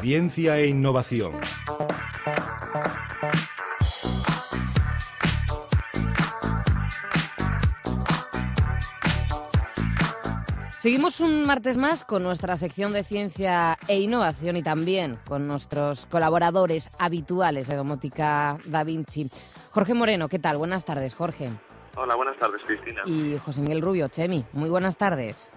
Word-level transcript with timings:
Ciencia 0.00 0.58
e 0.58 0.68
innovación. 0.68 1.32
Seguimos 10.80 11.20
un 11.20 11.44
martes 11.44 11.76
más 11.76 12.04
con 12.04 12.22
nuestra 12.22 12.56
sección 12.56 12.92
de 12.92 13.04
ciencia 13.04 13.76
e 13.88 13.98
innovación 14.00 14.56
y 14.56 14.62
también 14.62 15.18
con 15.26 15.46
nuestros 15.48 16.06
colaboradores 16.06 16.88
habituales 16.98 17.66
de 17.66 17.76
Domótica 17.76 18.58
Da 18.64 18.84
Vinci. 18.84 19.28
Jorge 19.70 19.92
Moreno, 19.92 20.28
¿qué 20.28 20.38
tal? 20.38 20.56
Buenas 20.56 20.84
tardes, 20.84 21.14
Jorge. 21.14 21.50
Hola, 21.96 22.14
buenas 22.14 22.38
tardes, 22.38 22.62
Cristina. 22.64 23.02
Y 23.06 23.36
José 23.38 23.60
Miguel 23.60 23.82
Rubio, 23.82 24.08
Chemi, 24.08 24.44
muy 24.52 24.70
buenas 24.70 24.96
tardes. 24.96 25.50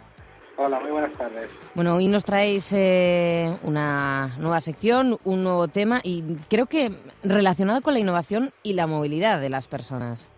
Hola, 0.63 0.79
muy 0.79 0.91
buenas 0.91 1.13
tardes. 1.13 1.49
Bueno, 1.73 1.95
hoy 1.95 2.07
nos 2.07 2.23
traéis 2.23 2.71
eh, 2.71 3.51
una 3.63 4.35
nueva 4.37 4.61
sección, 4.61 5.17
un 5.23 5.43
nuevo 5.43 5.67
tema 5.67 6.01
y 6.03 6.21
creo 6.51 6.67
que 6.67 6.91
relacionado 7.23 7.81
con 7.81 7.95
la 7.95 7.99
innovación 7.99 8.51
y 8.61 8.73
la 8.73 8.85
movilidad 8.85 9.41
de 9.41 9.49
las 9.49 9.67
personas. 9.67 10.29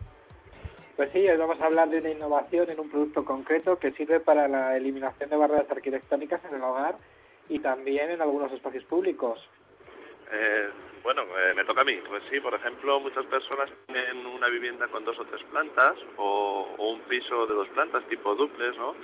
Pues 0.96 1.10
sí, 1.12 1.28
hoy 1.28 1.36
vamos 1.36 1.60
a 1.60 1.66
hablar 1.66 1.90
de 1.90 2.00
una 2.00 2.12
innovación 2.12 2.70
en 2.70 2.80
un 2.80 2.90
producto 2.90 3.26
concreto 3.26 3.78
que 3.80 3.92
sirve 3.92 4.22
para 4.22 4.48
la 4.48 4.78
eliminación 4.78 5.30
de 5.30 5.36
barreras 5.36 5.70
arquitectónicas 5.70 6.40
en 6.46 6.56
el 6.56 6.64
hogar 6.64 6.96
y 7.50 7.60
también 7.60 8.10
en 8.10 8.22
algunos 8.22 8.50
espacios 8.54 8.86
públicos. 8.86 9.46
Eh, 10.32 10.70
bueno, 11.04 11.24
eh, 11.24 11.54
me 11.54 11.66
toca 11.66 11.82
a 11.82 11.84
mí. 11.84 11.98
Pues 12.08 12.24
sí, 12.32 12.40
por 12.40 12.54
ejemplo, 12.54 13.02
muchas 13.02 13.26
personas 13.26 13.70
tienen 13.88 14.26
una 14.26 14.48
vivienda 14.48 14.88
con 14.88 15.04
dos 15.04 15.20
o 15.20 15.26
tres 15.26 15.44
plantas 15.52 15.96
o, 16.16 16.70
o 16.78 16.92
un 16.94 17.02
piso 17.02 17.46
de 17.46 17.56
dos 17.56 17.68
plantas 17.70 18.08
tipo 18.08 18.34
duples, 18.36 18.78
¿no? 18.78 18.96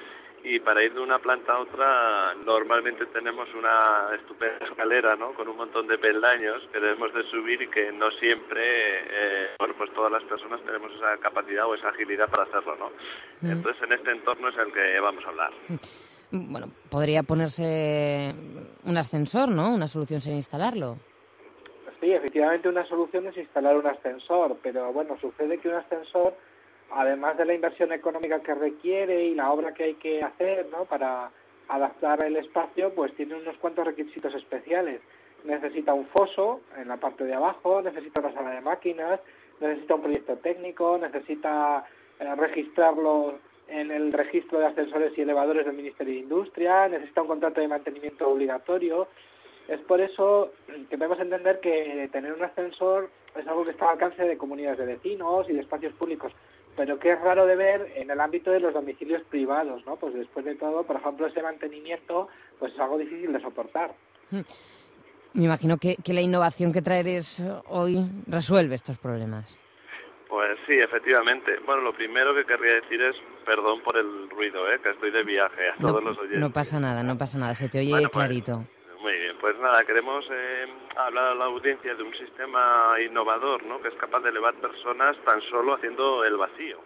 Y 0.43 0.59
para 0.59 0.83
ir 0.83 0.93
de 0.93 1.01
una 1.01 1.19
planta 1.19 1.53
a 1.53 1.59
otra 1.59 2.33
normalmente 2.45 3.05
tenemos 3.07 3.47
una 3.53 4.15
estupenda 4.15 4.65
escalera 4.65 5.15
¿no? 5.15 5.33
con 5.33 5.47
un 5.47 5.57
montón 5.57 5.87
de 5.87 5.97
peldaños 5.97 6.61
que 6.71 6.79
debemos 6.79 7.13
de 7.13 7.23
subir 7.23 7.61
y 7.61 7.67
que 7.67 7.91
no 7.91 8.09
siempre 8.11 8.61
eh, 8.63 9.47
bueno 9.59 9.73
pues 9.77 9.93
todas 9.93 10.11
las 10.11 10.23
personas 10.23 10.61
tenemos 10.61 10.91
esa 10.93 11.17
capacidad 11.17 11.65
o 11.65 11.75
esa 11.75 11.89
agilidad 11.89 12.29
para 12.29 12.43
hacerlo 12.43 12.75
¿no? 12.77 12.91
Mm. 13.41 13.51
entonces 13.51 13.83
en 13.83 13.93
este 13.93 14.11
entorno 14.11 14.49
es 14.49 14.57
el 14.57 14.71
que 14.71 14.99
vamos 14.99 15.25
a 15.25 15.29
hablar 15.29 15.51
Bueno, 16.31 16.67
podría 16.91 17.23
ponerse 17.23 18.33
un 18.85 18.97
ascensor, 18.97 19.49
¿no? 19.49 19.73
Una 19.73 19.87
solución 19.87 20.21
sin 20.21 20.33
instalarlo. 20.33 20.97
Sí, 21.99 22.11
efectivamente 22.11 22.69
una 22.69 22.85
solución 22.85 23.27
es 23.27 23.37
instalar 23.37 23.75
un 23.75 23.87
ascensor, 23.87 24.57
pero 24.61 24.93
bueno, 24.93 25.17
sucede 25.19 25.57
que 25.57 25.67
un 25.67 25.75
ascensor, 25.75 26.33
además 26.91 27.37
de 27.37 27.45
la 27.45 27.53
inversión 27.53 27.91
económica 27.91 28.39
que 28.41 28.53
requiere 28.53 29.25
y 29.25 29.35
la 29.35 29.51
obra 29.51 29.73
que 29.73 29.83
hay 29.83 29.93
que 29.95 30.23
hacer 30.23 30.67
¿no? 30.71 30.85
para 30.85 31.31
adaptar 31.67 32.23
el 32.23 32.35
espacio, 32.37 32.93
pues 32.93 33.13
tiene 33.15 33.35
unos 33.35 33.57
cuantos 33.57 33.85
requisitos 33.85 34.33
especiales. 34.33 35.01
Necesita 35.43 35.93
un 35.93 36.07
foso 36.07 36.61
en 36.77 36.87
la 36.87 36.97
parte 36.97 37.23
de 37.23 37.33
abajo, 37.33 37.81
necesita 37.81 38.21
una 38.21 38.33
sala 38.33 38.51
de 38.51 38.61
máquinas, 38.61 39.19
necesita 39.59 39.95
un 39.95 40.01
proyecto 40.01 40.37
técnico, 40.37 40.97
necesita 40.97 41.85
eh, 42.19 42.35
registrarlo 42.35 43.39
en 43.67 43.91
el 43.91 44.11
registro 44.11 44.59
de 44.59 44.65
ascensores 44.65 45.15
y 45.15 45.21
elevadores 45.21 45.65
del 45.65 45.75
Ministerio 45.75 46.13
de 46.13 46.21
Industria, 46.21 46.87
necesita 46.87 47.21
un 47.21 47.27
contrato 47.27 47.61
de 47.61 47.67
mantenimiento 47.67 48.27
obligatorio. 48.27 49.07
Es 49.67 49.79
por 49.81 50.01
eso 50.01 50.51
que 50.67 50.97
debemos 50.97 51.19
entender 51.19 51.59
que 51.59 52.09
tener 52.11 52.33
un 52.33 52.43
ascensor 52.43 53.11
es 53.35 53.47
algo 53.47 53.63
que 53.63 53.71
está 53.71 53.85
al 53.85 53.91
alcance 53.93 54.23
de 54.23 54.37
comunidades 54.37 54.79
de 54.79 54.85
vecinos 54.85 55.47
y 55.49 55.53
de 55.53 55.61
espacios 55.61 55.93
públicos, 55.93 56.33
pero 56.79 56.97
que 56.97 57.09
es 57.09 57.19
raro 57.19 57.45
de 57.45 57.57
ver 57.57 57.91
en 57.97 58.09
el 58.09 58.21
ámbito 58.21 58.51
de 58.51 58.61
los 58.61 58.73
domicilios 58.73 59.21
privados, 59.23 59.85
¿no? 59.85 59.97
Pues 59.97 60.13
después 60.13 60.45
de 60.45 60.55
todo, 60.55 60.83
por 60.83 60.95
ejemplo, 60.95 61.27
ese 61.27 61.43
mantenimiento 61.43 62.29
pues 62.57 62.71
es 62.73 62.79
algo 62.79 62.97
difícil 62.97 63.33
de 63.33 63.41
soportar. 63.41 63.91
Me 65.33 65.43
imagino 65.43 65.75
que, 65.75 65.97
que 65.97 66.13
la 66.13 66.21
innovación 66.21 66.71
que 66.71 66.81
traeréis 66.81 67.43
hoy 67.67 67.97
resuelve 68.27 68.75
estos 68.75 68.97
problemas. 68.97 69.59
Pues 70.29 70.57
sí, 70.67 70.75
efectivamente. 70.79 71.51
Bueno, 71.65 71.81
lo 71.81 71.93
primero 71.93 72.33
que 72.33 72.45
querría 72.45 72.75
decir 72.75 73.01
es 73.01 73.15
perdón 73.45 73.81
por 73.81 73.97
el 73.97 74.29
ruido, 74.29 74.71
¿eh? 74.71 74.79
que 74.81 74.91
estoy 74.91 75.11
de 75.11 75.23
viaje 75.23 75.71
a 75.75 75.81
todos 75.81 76.01
no, 76.01 76.11
los 76.11 76.17
oyentes. 76.17 76.39
no 76.39 76.53
pasa 76.53 76.79
nada, 76.79 77.03
no 77.03 77.17
pasa 77.17 77.37
nada, 77.37 77.55
se 77.55 77.67
te 77.67 77.79
oye 77.79 77.89
Bueno, 77.89 78.09
pues, 78.09 78.25
clarito. 78.25 78.63
Pues 79.39 79.57
nada, 79.59 79.83
queremos 79.85 80.25
eh, 80.31 80.67
hablar 80.95 81.27
a 81.27 81.35
la 81.35 81.45
audiencia 81.45 81.95
de 81.95 82.03
un 82.03 82.13
sistema 82.15 82.95
innovador, 83.05 83.63
¿no? 83.63 83.81
Que 83.81 83.89
es 83.89 83.95
capaz 83.95 84.19
de 84.21 84.29
elevar 84.29 84.53
personas 84.55 85.17
tan 85.25 85.41
solo 85.49 85.73
haciendo 85.73 86.23
el 86.23 86.37
vacío. 86.37 86.79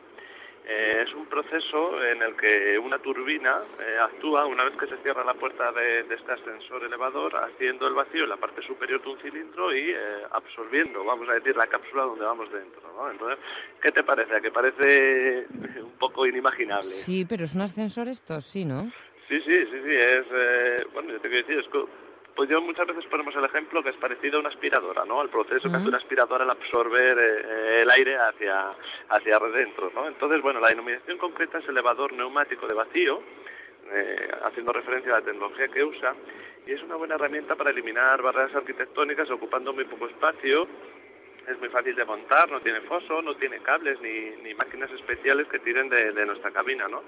Eh, 0.66 1.03
es 1.06 1.13
un 1.13 1.25
proceso 1.25 2.02
en 2.06 2.22
el 2.22 2.38
que 2.38 2.80
una 2.80 2.97
turbina 3.00 3.63
eh, 3.80 3.97
actúa 4.00 4.46
una 4.46 4.63
vez 4.63 4.78
que 4.78 4.88
se 4.88 4.96
cierra 5.03 5.25
la 5.25 5.34
puerta 5.34 5.74
de, 5.74 6.03
de 6.03 6.16
este 6.16 6.31
ascensor 6.31 6.86
elevador, 6.86 7.36
haciendo 7.36 7.86
el 7.86 7.94
vacío 7.94 8.24
en 8.24 8.30
la 8.30 8.38
parte 8.38 8.62
superior 8.62 9.02
de 9.03 9.09
un 9.09 9.19
cilindro 9.19 9.75
y 9.75 9.90
eh, 9.90 10.24
absorbiendo, 10.31 11.03
vamos 11.03 11.28
a 11.28 11.34
decir, 11.34 11.58
la 11.58 11.68
cápsula 11.68 12.03
donde 12.03 12.24
vamos 12.24 12.50
dentro. 12.50 12.81
¿no? 12.96 13.12
Entonces, 13.12 13.40
¿qué 13.81 13.92
te 13.92 14.03
parece? 14.03 14.36
¿A 14.36 14.40
que 14.40 14.52
parece 14.52 15.47
un 15.81 15.97
poco 16.00 16.25
inimaginable? 16.25 16.88
Sí, 16.88 17.25
pero 17.28 17.44
es 17.44 17.56
un 17.56 17.62
ascensor 17.62 18.08
esto, 18.08 18.40
sí, 18.40 18.63
¿no? 18.63 18.84
Sí, 19.28 19.42
sí, 19.42 19.66
sí, 19.66 19.81
sí, 19.84 19.96
es, 19.96 20.25
eh, 20.31 20.78
bueno, 20.94 21.12
yo 21.12 21.19
te 21.19 21.28
quiero 21.28 21.47
decir, 21.47 21.59
es 21.59 21.68
que, 21.72 21.84
pues 22.44 22.52
yo 22.52 22.62
muchas 22.62 22.86
veces 22.86 23.06
ponemos 23.06 23.34
el 23.38 23.46
ejemplo 23.46 23.81
que 23.81 23.92
es 23.92 23.96
parecido 23.96 24.36
a 24.36 24.40
una 24.42 24.50
aspiradora, 24.50 25.06
¿no? 25.06 25.22
Al 25.22 25.30
proceso 25.30 25.70
que 25.70 25.78
hace 25.78 25.88
una 25.88 25.96
aspiradora 25.96 26.44
al 26.44 26.50
absorber 26.50 27.18
eh, 27.18 27.80
el 27.84 27.90
aire 27.90 28.18
hacia, 28.18 28.70
hacia 29.08 29.38
adentro, 29.38 29.90
¿no? 29.96 30.09
Entonces, 30.09 30.42
bueno, 30.42 30.59
la 30.59 30.68
denominación 30.68 31.18
concreta 31.18 31.59
es 31.59 31.70
elevador 31.70 32.12
neumático 32.12 32.68
de 32.68 32.76
vacío, 32.76 33.24
eh, 33.94 34.30
haciendo 34.44 34.74
referencia 34.74 35.16
a 35.16 35.20
la 35.20 35.26
tecnología 35.26 35.70
que 35.70 35.86
usa, 35.86 36.16
y 36.68 36.74
es 36.74 36.84
una 36.84 36.98
buena 36.98 37.16
herramienta 37.16 37.56
para 37.56 37.70
eliminar 37.70 38.22
barreras 38.22 38.54
arquitectónicas 38.54 39.31
ocupando 39.31 39.72
muy 39.72 39.86
poco 39.86 40.08
espacio, 40.08 40.68
es 41.48 41.58
muy 41.62 41.70
fácil 41.70 41.96
de 41.96 42.04
montar, 42.04 42.52
no 42.52 42.60
tiene 42.60 42.81
foso, 42.81 43.22
no 43.22 43.38
tiene 43.38 43.60
cables 43.60 44.02
ni, 44.02 44.31
ni 44.44 44.54
máquinas 44.54 44.92
especiales 44.92 45.48
que 45.48 45.60
tiren 45.60 45.88
de, 45.88 46.12
de 46.12 46.25
nuestra 46.25 46.52
cabina, 46.52 46.90
¿no? 46.90 47.04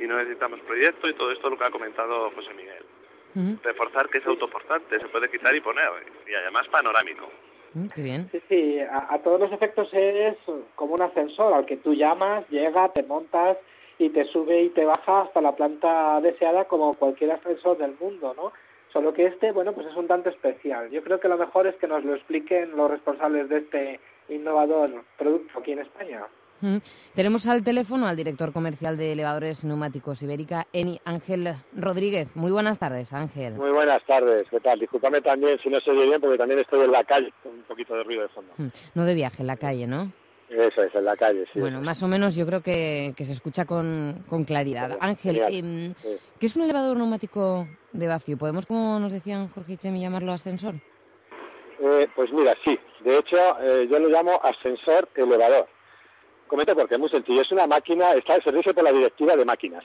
Y 0.00 0.08
no 0.08 0.16
necesitamos 0.16 0.58
proyecto 0.62 1.08
y 1.08 1.14
todo 1.14 1.30
esto 1.30 1.48
lo 1.48 1.56
que 1.56 1.64
ha 1.64 1.70
comentado 1.70 2.32
José 2.32 2.52
Miguel. 2.54 2.84
Reforzar 3.62 4.08
que 4.08 4.18
es 4.18 4.26
autoportante, 4.26 4.98
se 4.98 5.08
puede 5.08 5.30
quitar 5.30 5.54
y 5.54 5.60
poner, 5.60 5.88
y 6.28 6.34
además 6.34 6.66
panorámico. 6.68 7.28
Mm, 7.74 7.86
Qué 7.88 8.02
bien. 8.02 8.28
Sí, 8.32 8.42
sí, 8.48 8.80
a, 8.80 9.14
a 9.14 9.18
todos 9.18 9.38
los 9.40 9.52
efectos 9.52 9.88
es 9.92 10.36
como 10.74 10.94
un 10.94 11.02
ascensor 11.02 11.54
al 11.54 11.66
que 11.66 11.76
tú 11.76 11.94
llamas, 11.94 12.48
llega, 12.48 12.88
te 12.92 13.02
montas 13.04 13.56
y 13.98 14.08
te 14.08 14.24
sube 14.24 14.62
y 14.62 14.70
te 14.70 14.84
baja 14.84 15.22
hasta 15.22 15.40
la 15.40 15.54
planta 15.54 16.20
deseada 16.20 16.64
como 16.64 16.94
cualquier 16.94 17.32
ascensor 17.32 17.78
del 17.78 17.94
mundo, 18.00 18.34
¿no? 18.36 18.52
Solo 18.92 19.12
que 19.12 19.26
este, 19.26 19.52
bueno, 19.52 19.72
pues 19.72 19.86
es 19.86 19.94
un 19.94 20.08
tanto 20.08 20.30
especial. 20.30 20.90
Yo 20.90 21.04
creo 21.04 21.20
que 21.20 21.28
lo 21.28 21.38
mejor 21.38 21.68
es 21.68 21.76
que 21.76 21.86
nos 21.86 22.04
lo 22.04 22.14
expliquen 22.14 22.76
los 22.76 22.90
responsables 22.90 23.48
de 23.48 23.58
este 23.58 24.00
innovador 24.28 24.90
producto 25.16 25.60
aquí 25.60 25.72
en 25.72 25.80
España. 25.80 26.26
Mm. 26.60 26.76
Tenemos 27.14 27.46
al 27.46 27.62
teléfono 27.64 28.06
al 28.06 28.16
director 28.16 28.52
comercial 28.52 28.96
de 28.96 29.12
elevadores 29.12 29.64
neumáticos 29.64 30.22
Ibérica, 30.22 30.66
Eni 30.72 31.00
Ángel 31.04 31.54
Rodríguez. 31.76 32.34
Muy 32.36 32.50
buenas 32.50 32.78
tardes, 32.78 33.12
Ángel. 33.12 33.54
Muy 33.54 33.70
buenas 33.70 34.04
tardes, 34.06 34.44
¿qué 34.50 34.60
tal? 34.60 34.78
Discúlpame 34.78 35.20
también 35.20 35.58
si 35.62 35.68
no 35.68 35.80
se 35.80 35.90
oye 35.90 36.06
bien 36.06 36.20
porque 36.20 36.38
también 36.38 36.60
estoy 36.60 36.84
en 36.84 36.92
la 36.92 37.04
calle 37.04 37.32
con 37.42 37.52
un 37.52 37.62
poquito 37.62 37.94
de 37.94 38.04
ruido 38.04 38.22
de 38.22 38.28
fondo. 38.28 38.52
Mm. 38.58 38.66
No 38.94 39.04
de 39.04 39.14
viaje 39.14 39.42
en 39.42 39.46
la 39.46 39.56
calle, 39.56 39.86
¿no? 39.86 40.12
Eso 40.50 40.82
es, 40.82 40.92
en 40.96 41.04
la 41.04 41.16
calle, 41.16 41.44
sí. 41.52 41.60
Bueno, 41.60 41.80
más 41.80 42.02
o 42.02 42.08
menos 42.08 42.34
yo 42.34 42.44
creo 42.44 42.60
que, 42.60 43.14
que 43.16 43.24
se 43.24 43.32
escucha 43.34 43.64
con, 43.66 44.24
con 44.28 44.42
claridad. 44.44 44.98
Ángel, 45.00 45.40
Sí. 45.48 45.94
¿qué 46.40 46.46
es 46.46 46.56
un 46.56 46.64
elevador 46.64 46.96
neumático 46.96 47.68
de 47.92 48.08
vacío? 48.08 48.36
¿Podemos, 48.36 48.66
como 48.66 48.98
nos 48.98 49.12
decían 49.12 49.48
Jorge 49.48 49.74
y 49.74 49.76
Chemi, 49.76 50.00
llamarlo 50.00 50.32
ascensor? 50.32 50.74
Eh, 51.80 52.08
pues 52.16 52.32
mira, 52.32 52.54
sí. 52.66 52.76
De 53.04 53.16
hecho, 53.18 53.36
eh, 53.60 53.86
yo 53.88 54.00
lo 54.00 54.08
llamo 54.08 54.40
ascensor 54.42 55.08
elevador. 55.14 55.68
Comento 56.50 56.74
porque 56.74 56.94
es 56.94 57.00
muy 57.00 57.08
sencillo. 57.08 57.42
Es 57.42 57.52
una 57.52 57.68
máquina, 57.68 58.10
está 58.10 58.34
al 58.34 58.42
servicio 58.42 58.74
por 58.74 58.82
la 58.82 58.90
directiva 58.90 59.36
de 59.36 59.44
máquinas. 59.44 59.84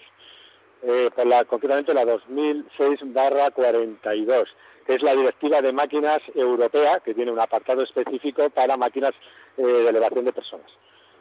Eh, 0.82 1.12
por 1.16 1.28
la, 1.28 1.46
concretamente 1.46 1.94
la 1.94 2.06
2006-42, 2.06 4.48
que 4.88 4.96
es 4.96 5.04
la 5.04 5.14
directiva 5.14 5.62
de 5.62 5.72
máquinas 5.72 6.24
europea, 6.34 7.02
que 7.02 7.14
tiene 7.14 7.32
un 7.32 7.40
apartado 7.40 7.84
específico 7.84 8.50
para 8.50 8.78
máquinas 8.78 9.14
eh, 9.58 9.64
de 9.64 9.90
elevación 9.90 10.26
de 10.26 10.34
personas. 10.34 10.66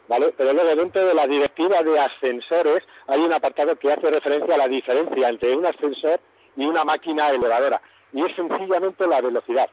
¿Vale? 0.09 0.33
Pero 0.35 0.55
luego 0.55 0.77
dentro 0.77 1.07
de 1.07 1.13
la 1.13 1.27
directiva 1.27 1.83
de 1.83 1.99
ascensores 1.99 2.83
hay 3.07 3.21
un 3.21 3.35
apartado 3.35 3.77
que 3.77 3.93
hace 3.93 4.11
referencia 4.11 4.55
a 4.55 4.59
la 4.59 4.69
diferencia 4.69 5.29
entre 5.29 5.55
un 5.55 5.67
ascensor 5.67 6.21
y 6.57 6.65
una 6.65 6.85
máquina 6.85 7.29
elevadora. 7.29 7.83
Y 8.15 8.25
es 8.25 8.35
sencillamente 8.35 9.07
la 9.07 9.21
velocidad 9.21 9.69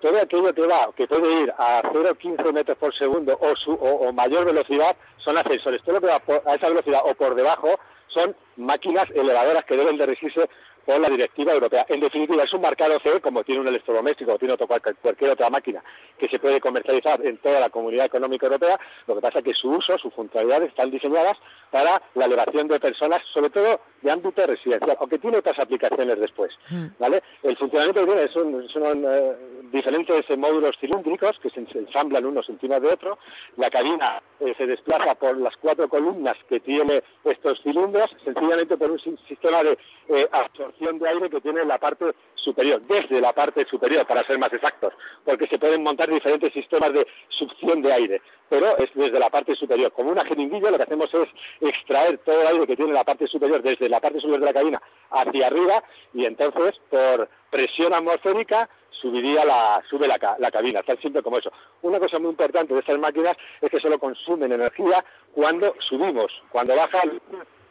todo 0.00 0.18
aquello 0.20 0.52
que 0.54 0.66
va, 0.66 0.90
que 0.96 1.06
puede 1.06 1.42
ir 1.42 1.52
a 1.58 1.82
0,15 1.82 2.52
metros 2.52 2.76
por 2.78 2.94
segundo 2.94 3.36
o, 3.40 3.54
su, 3.56 3.72
o, 3.72 4.08
o 4.08 4.12
mayor 4.12 4.44
velocidad 4.44 4.96
son 5.18 5.38
ascensores. 5.38 5.82
Todo 5.82 5.96
lo 5.96 6.00
que 6.00 6.06
va 6.08 6.18
por- 6.20 6.42
a 6.46 6.54
esa 6.54 6.68
velocidad 6.68 7.00
o 7.04 7.14
por 7.14 7.34
debajo 7.34 7.78
son 8.08 8.34
máquinas 8.56 9.08
elevadoras 9.14 9.64
que 9.64 9.76
deben 9.76 9.96
de 9.96 10.06
regirse 10.06 10.48
por 10.90 11.00
la 11.00 11.08
directiva 11.08 11.52
europea. 11.52 11.86
En 11.88 12.00
definitiva, 12.00 12.42
es 12.42 12.52
un 12.52 12.62
mercado 12.62 12.98
CE 12.98 13.20
como 13.20 13.44
tiene 13.44 13.60
un 13.60 13.68
electrodoméstico 13.68 14.32
o 14.32 14.38
tiene 14.38 14.54
otro, 14.54 14.66
cualquier 14.66 15.30
otra 15.30 15.48
máquina 15.48 15.84
que 16.18 16.28
se 16.28 16.40
puede 16.40 16.60
comercializar 16.60 17.24
en 17.24 17.36
toda 17.38 17.60
la 17.60 17.70
comunidad 17.70 18.06
económica 18.06 18.46
europea. 18.46 18.76
Lo 19.06 19.14
que 19.14 19.20
pasa 19.20 19.38
es 19.38 19.44
que 19.44 19.54
su 19.54 19.70
uso, 19.70 19.96
sus 19.98 20.12
funcionalidades 20.12 20.70
están 20.70 20.90
diseñadas 20.90 21.38
para 21.70 22.02
la 22.14 22.24
elevación 22.24 22.66
de 22.66 22.80
personas, 22.80 23.22
sobre 23.32 23.50
todo 23.50 23.80
de 24.02 24.10
ámbito 24.10 24.44
residencial, 24.44 24.96
aunque 24.98 25.20
tiene 25.20 25.36
otras 25.36 25.60
aplicaciones 25.60 26.18
después. 26.18 26.52
Mm. 26.70 26.86
¿vale? 26.98 27.22
El 27.44 27.56
funcionamiento 27.56 28.00
que 28.00 28.12
tiene 28.12 28.28
son, 28.32 28.68
son 28.68 29.04
eh, 29.06 29.32
diferentes 29.70 30.36
módulos 30.36 30.76
cilíndricos 30.80 31.38
que 31.38 31.50
se 31.50 31.60
ensamblan 31.78 32.26
unos 32.26 32.48
encima 32.48 32.80
de 32.80 32.88
otro. 32.88 33.18
La 33.56 33.70
cabina 33.70 34.20
eh, 34.40 34.54
se 34.58 34.66
desplaza 34.66 35.14
por 35.14 35.36
las 35.36 35.56
cuatro 35.58 35.88
columnas 35.88 36.36
que 36.48 36.58
tiene 36.58 37.04
estos 37.24 37.62
cilindros, 37.62 38.10
sencillamente 38.24 38.76
por 38.76 38.90
un 38.90 38.98
sistema 38.98 39.62
de 39.62 39.78
eh, 40.08 40.28
absorción 40.32 40.79
de 40.80 41.08
aire 41.08 41.30
que 41.30 41.40
tiene 41.40 41.64
la 41.64 41.78
parte 41.78 42.06
superior, 42.34 42.80
desde 42.82 43.20
la 43.20 43.32
parte 43.32 43.64
superior, 43.66 44.06
para 44.06 44.24
ser 44.24 44.38
más 44.38 44.52
exactos, 44.52 44.94
porque 45.24 45.46
se 45.46 45.58
pueden 45.58 45.82
montar 45.82 46.08
diferentes 46.10 46.52
sistemas 46.52 46.92
de 46.92 47.06
succión 47.28 47.82
de 47.82 47.92
aire, 47.92 48.22
pero 48.48 48.76
es 48.78 48.90
desde 48.94 49.18
la 49.18 49.28
parte 49.28 49.54
superior. 49.54 49.92
Como 49.92 50.10
una 50.10 50.24
jeringuilla, 50.24 50.70
lo 50.70 50.78
que 50.78 50.84
hacemos 50.84 51.12
es 51.12 51.28
extraer 51.60 52.18
todo 52.18 52.40
el 52.40 52.48
aire 52.48 52.66
que 52.66 52.76
tiene 52.76 52.92
la 52.92 53.04
parte 53.04 53.26
superior, 53.26 53.62
desde 53.62 53.88
la 53.88 54.00
parte 54.00 54.20
superior 54.20 54.40
de 54.40 54.46
la 54.46 54.54
cabina 54.54 54.82
hacia 55.10 55.46
arriba, 55.46 55.84
y 56.14 56.24
entonces, 56.24 56.80
por 56.88 57.28
presión 57.50 57.92
atmosférica, 57.92 58.68
subiría 58.90 59.44
la, 59.44 59.82
sube 59.88 60.06
la, 60.06 60.36
la 60.38 60.50
cabina, 60.50 60.82
tan 60.82 60.98
simple 61.00 61.22
como 61.22 61.38
eso. 61.38 61.52
Una 61.82 61.98
cosa 61.98 62.18
muy 62.18 62.30
importante 62.30 62.74
de 62.74 62.80
estas 62.80 62.98
máquinas 62.98 63.36
es 63.60 63.70
que 63.70 63.80
solo 63.80 63.98
consumen 63.98 64.52
energía 64.52 65.04
cuando 65.34 65.74
subimos, 65.78 66.32
cuando 66.50 66.74
bajan 66.74 67.20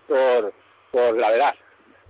por, 0.08 0.54
por 0.92 1.16
gravedad 1.16 1.56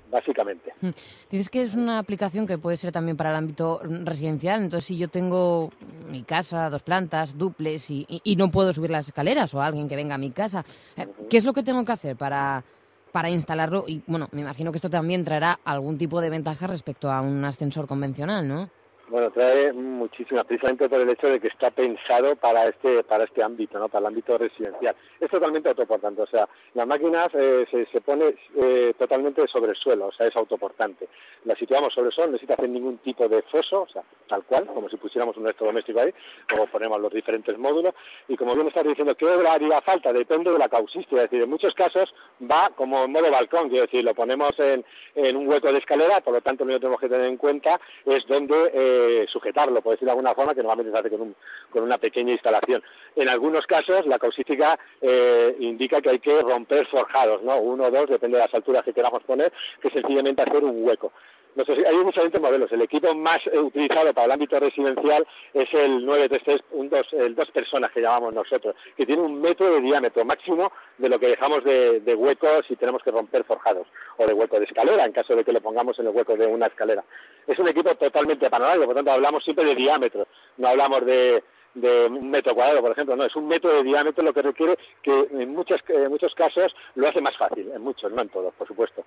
básicamente. 0.10 0.74
Hmm. 0.82 0.90
Dices 1.30 1.50
que 1.50 1.62
es 1.62 1.76
una 1.76 2.00
aplicación 2.00 2.48
que 2.48 2.58
puede 2.58 2.78
ser 2.78 2.92
también 2.92 3.18
para 3.18 3.30
el 3.32 3.36
ámbito 3.36 3.82
residencial. 3.84 4.62
Entonces, 4.62 4.86
si 4.86 4.98
yo 4.98 5.08
tengo 5.08 5.70
mi 6.10 6.24
casa, 6.24 6.70
dos 6.70 6.82
plantas, 6.82 7.38
duples, 7.38 7.90
y, 7.90 8.06
y, 8.08 8.36
no 8.36 8.52
puedo 8.52 8.74
subir 8.74 8.92
las 8.92 9.08
escaleras 9.08 9.54
o 9.54 9.62
alguien 9.62 9.88
que 9.88 9.96
venga 9.96 10.16
a 10.16 10.18
mi 10.18 10.32
casa, 10.32 10.66
eh, 10.96 11.08
¿qué 11.30 11.38
es 11.38 11.46
lo 11.46 11.54
que 11.54 11.64
tengo 11.64 11.84
que 11.86 11.92
hacer 11.92 12.16
para, 12.16 12.64
para 13.12 13.30
instalarlo? 13.30 13.86
Y 13.88 14.02
bueno, 14.08 14.28
me 14.32 14.42
imagino 14.42 14.72
que 14.72 14.78
esto 14.78 14.90
también 14.90 15.24
traerá 15.24 15.60
algún 15.64 15.98
tipo 15.98 16.22
de 16.22 16.30
ventaja 16.30 16.68
respecto 16.68 17.12
a 17.12 17.22
un 17.22 17.44
ascensor 17.46 17.88
convencional, 17.88 18.48
¿no? 18.48 18.70
Bueno, 19.10 19.32
trae 19.32 19.74
muchísimas, 19.74 20.46
precisamente 20.46 20.88
por 20.88 21.02
el 21.02 21.10
hecho 21.10 21.28
de 21.28 21.40
que 21.40 21.48
está 21.48 21.72
pensado 21.72 22.36
para 22.36 22.66
este 22.66 23.04
para 23.04 23.24
este 23.24 23.44
ámbito, 23.44 23.80
¿no? 23.80 23.90
para 23.90 24.02
el 24.02 24.08
ámbito 24.08 24.38
residencial. 24.38 24.96
Es 25.20 25.32
totalmente 25.32 25.70
autoportante, 25.70 26.22
o 26.22 26.28
sea, 26.28 26.48
las 26.76 26.86
máquinas 26.86 27.30
eh, 27.34 27.66
se, 27.72 27.88
se, 27.88 28.02
pone 28.02 28.36
eh, 28.62 28.94
totalmente 29.00 29.48
sobre 29.48 29.72
el 29.72 29.78
suelo, 29.78 30.08
o 30.08 30.12
sea, 30.12 30.28
es 30.28 30.36
autoportante. 30.36 31.08
La 31.46 31.56
situamos 31.56 31.92
sobre 31.92 32.10
el 32.10 32.14
suelo, 32.14 32.28
no 32.28 32.34
necesita 32.34 32.54
hacer 32.54 32.70
ningún 32.70 33.00
tipo 33.00 33.28
de 33.28 33.42
foso, 33.42 33.82
o 33.82 33.88
sea, 33.88 34.04
tal 34.28 34.44
cual, 34.44 34.68
como 34.68 34.88
si 34.90 34.98
pusiéramos 34.98 35.36
un 35.38 35.46
electrodoméstico 35.46 36.02
ahí, 36.02 36.14
como 36.48 36.68
ponemos 36.68 37.02
los 37.02 37.12
diferentes 37.12 37.58
módulos, 37.58 37.96
y 38.28 38.38
como 38.38 38.54
bien 38.54 38.68
estás 38.68 38.86
diciendo, 38.86 39.16
¿qué 39.16 39.26
obra 39.26 39.54
haría 39.54 39.82
falta? 39.82 40.14
Depende 40.14 40.52
de 40.52 40.60
la 40.60 40.70
causística, 40.70 41.24
es 41.24 41.32
decir, 41.32 41.42
en 41.42 41.50
muchos 41.50 41.74
casos 41.74 42.14
va 42.40 42.70
como 42.76 43.06
en 43.06 43.12
modo 43.12 43.32
balcón, 43.32 43.70
quiero 43.70 43.86
decir, 43.86 44.04
lo 44.04 44.14
ponemos 44.14 44.52
en, 44.60 44.86
en 45.16 45.36
un 45.36 45.48
hueco 45.48 45.72
de 45.72 45.80
escalera, 45.80 46.22
por 46.22 46.36
lo 46.36 46.42
tanto, 46.42 46.64
lo 46.64 46.74
que 46.74 46.80
tenemos 46.80 47.00
que 47.00 47.10
tener 47.10 47.26
en 47.26 47.38
cuenta 47.38 47.82
es 48.06 48.28
donde... 48.28 48.72
Eh, 48.72 48.99
sujetarlo, 49.28 49.82
por 49.82 49.94
decirlo 49.94 50.08
de 50.08 50.18
alguna 50.18 50.36
forma, 50.36 50.54
que 50.54 50.62
normalmente 50.62 50.92
se 50.92 51.00
hace 51.00 51.10
con, 51.10 51.36
con 51.70 51.84
una 51.84 51.98
pequeña 51.98 52.32
instalación. 52.32 52.84
En 53.16 53.30
algunos 53.30 53.66
casos, 53.66 54.06
la 54.06 54.20
causística 54.20 54.78
eh, 55.02 55.56
indica 55.60 56.02
que 56.02 56.10
hay 56.10 56.20
que 56.20 56.40
romper 56.42 56.88
forjados, 56.88 57.42
¿no? 57.44 57.58
Uno 57.58 57.86
o 57.86 57.92
dos, 57.92 58.10
depende 58.10 58.38
de 58.38 58.44
las 58.44 58.54
alturas 58.54 58.84
que 58.84 58.94
queramos 58.94 59.24
poner, 59.24 59.52
que 59.82 59.90
sencillamente 59.90 60.44
hacer 60.44 60.64
un 60.64 60.84
hueco 60.84 61.12
hay 61.56 62.06
diferentes 62.06 62.42
modelos. 62.42 62.72
El 62.72 62.82
equipo 62.82 63.14
más 63.16 63.40
eh, 63.48 63.60
utilizado 63.60 64.14
para 64.14 64.26
el 64.26 64.32
ámbito 64.32 64.60
residencial 64.60 65.28
es 65.54 65.74
el 65.74 66.06
933, 66.06 66.62
un 66.72 66.90
el 67.20 67.36
dos 67.36 67.52
personas 67.52 67.92
que 67.92 68.02
llamamos 68.02 68.34
nosotros, 68.34 68.76
que 68.96 69.06
tiene 69.06 69.22
un 69.22 69.42
metro 69.42 69.72
de 69.74 69.82
diámetro 69.82 70.24
máximo 70.26 70.72
de 70.98 71.10
lo 71.10 71.20
que 71.20 71.30
dejamos 71.30 71.64
de, 71.64 72.00
de 72.02 72.16
hueco 72.16 72.48
si 72.68 72.76
tenemos 72.76 73.04
que 73.04 73.12
romper 73.12 73.44
forjados, 73.44 73.88
o 74.18 74.26
de 74.26 74.34
hueco 74.34 74.60
de 74.60 74.66
escalera, 74.66 75.06
en 75.06 75.12
caso 75.12 75.36
de 75.36 75.44
que 75.44 75.54
lo 75.54 75.62
pongamos 75.62 75.98
en 76.00 76.08
el 76.08 76.16
hueco 76.16 76.36
de 76.36 76.48
una 76.48 76.68
escalera. 76.68 77.04
Es 77.48 77.58
un 77.60 77.68
equipo 77.68 77.94
totalmente 77.96 78.50
panorámico, 78.50 78.86
por 78.86 78.96
lo 78.96 79.00
tanto 79.00 79.12
hablamos 79.12 79.44
siempre 79.44 79.66
de 79.66 79.76
diámetro, 79.76 80.28
no 80.58 80.68
hablamos 80.68 81.06
de, 81.06 81.44
de 81.74 82.08
un 82.08 82.30
metro 82.30 82.56
cuadrado, 82.56 82.82
por 82.82 82.92
ejemplo, 82.92 83.16
no, 83.16 83.24
es 83.26 83.36
un 83.36 83.48
metro 83.48 83.72
de 83.72 83.84
diámetro 83.84 84.26
lo 84.26 84.34
que 84.34 84.42
requiere 84.42 84.78
que 85.02 85.28
en, 85.32 85.54
muchos, 85.54 85.82
en 85.88 86.10
muchos 86.10 86.34
casos 86.36 86.76
lo 86.96 87.08
hace 87.08 87.22
más 87.22 87.38
fácil, 87.38 87.72
en 87.72 87.82
muchos, 87.82 88.12
no 88.12 88.22
en 88.22 88.30
todos, 88.30 88.54
por 88.56 88.68
supuesto. 88.68 89.06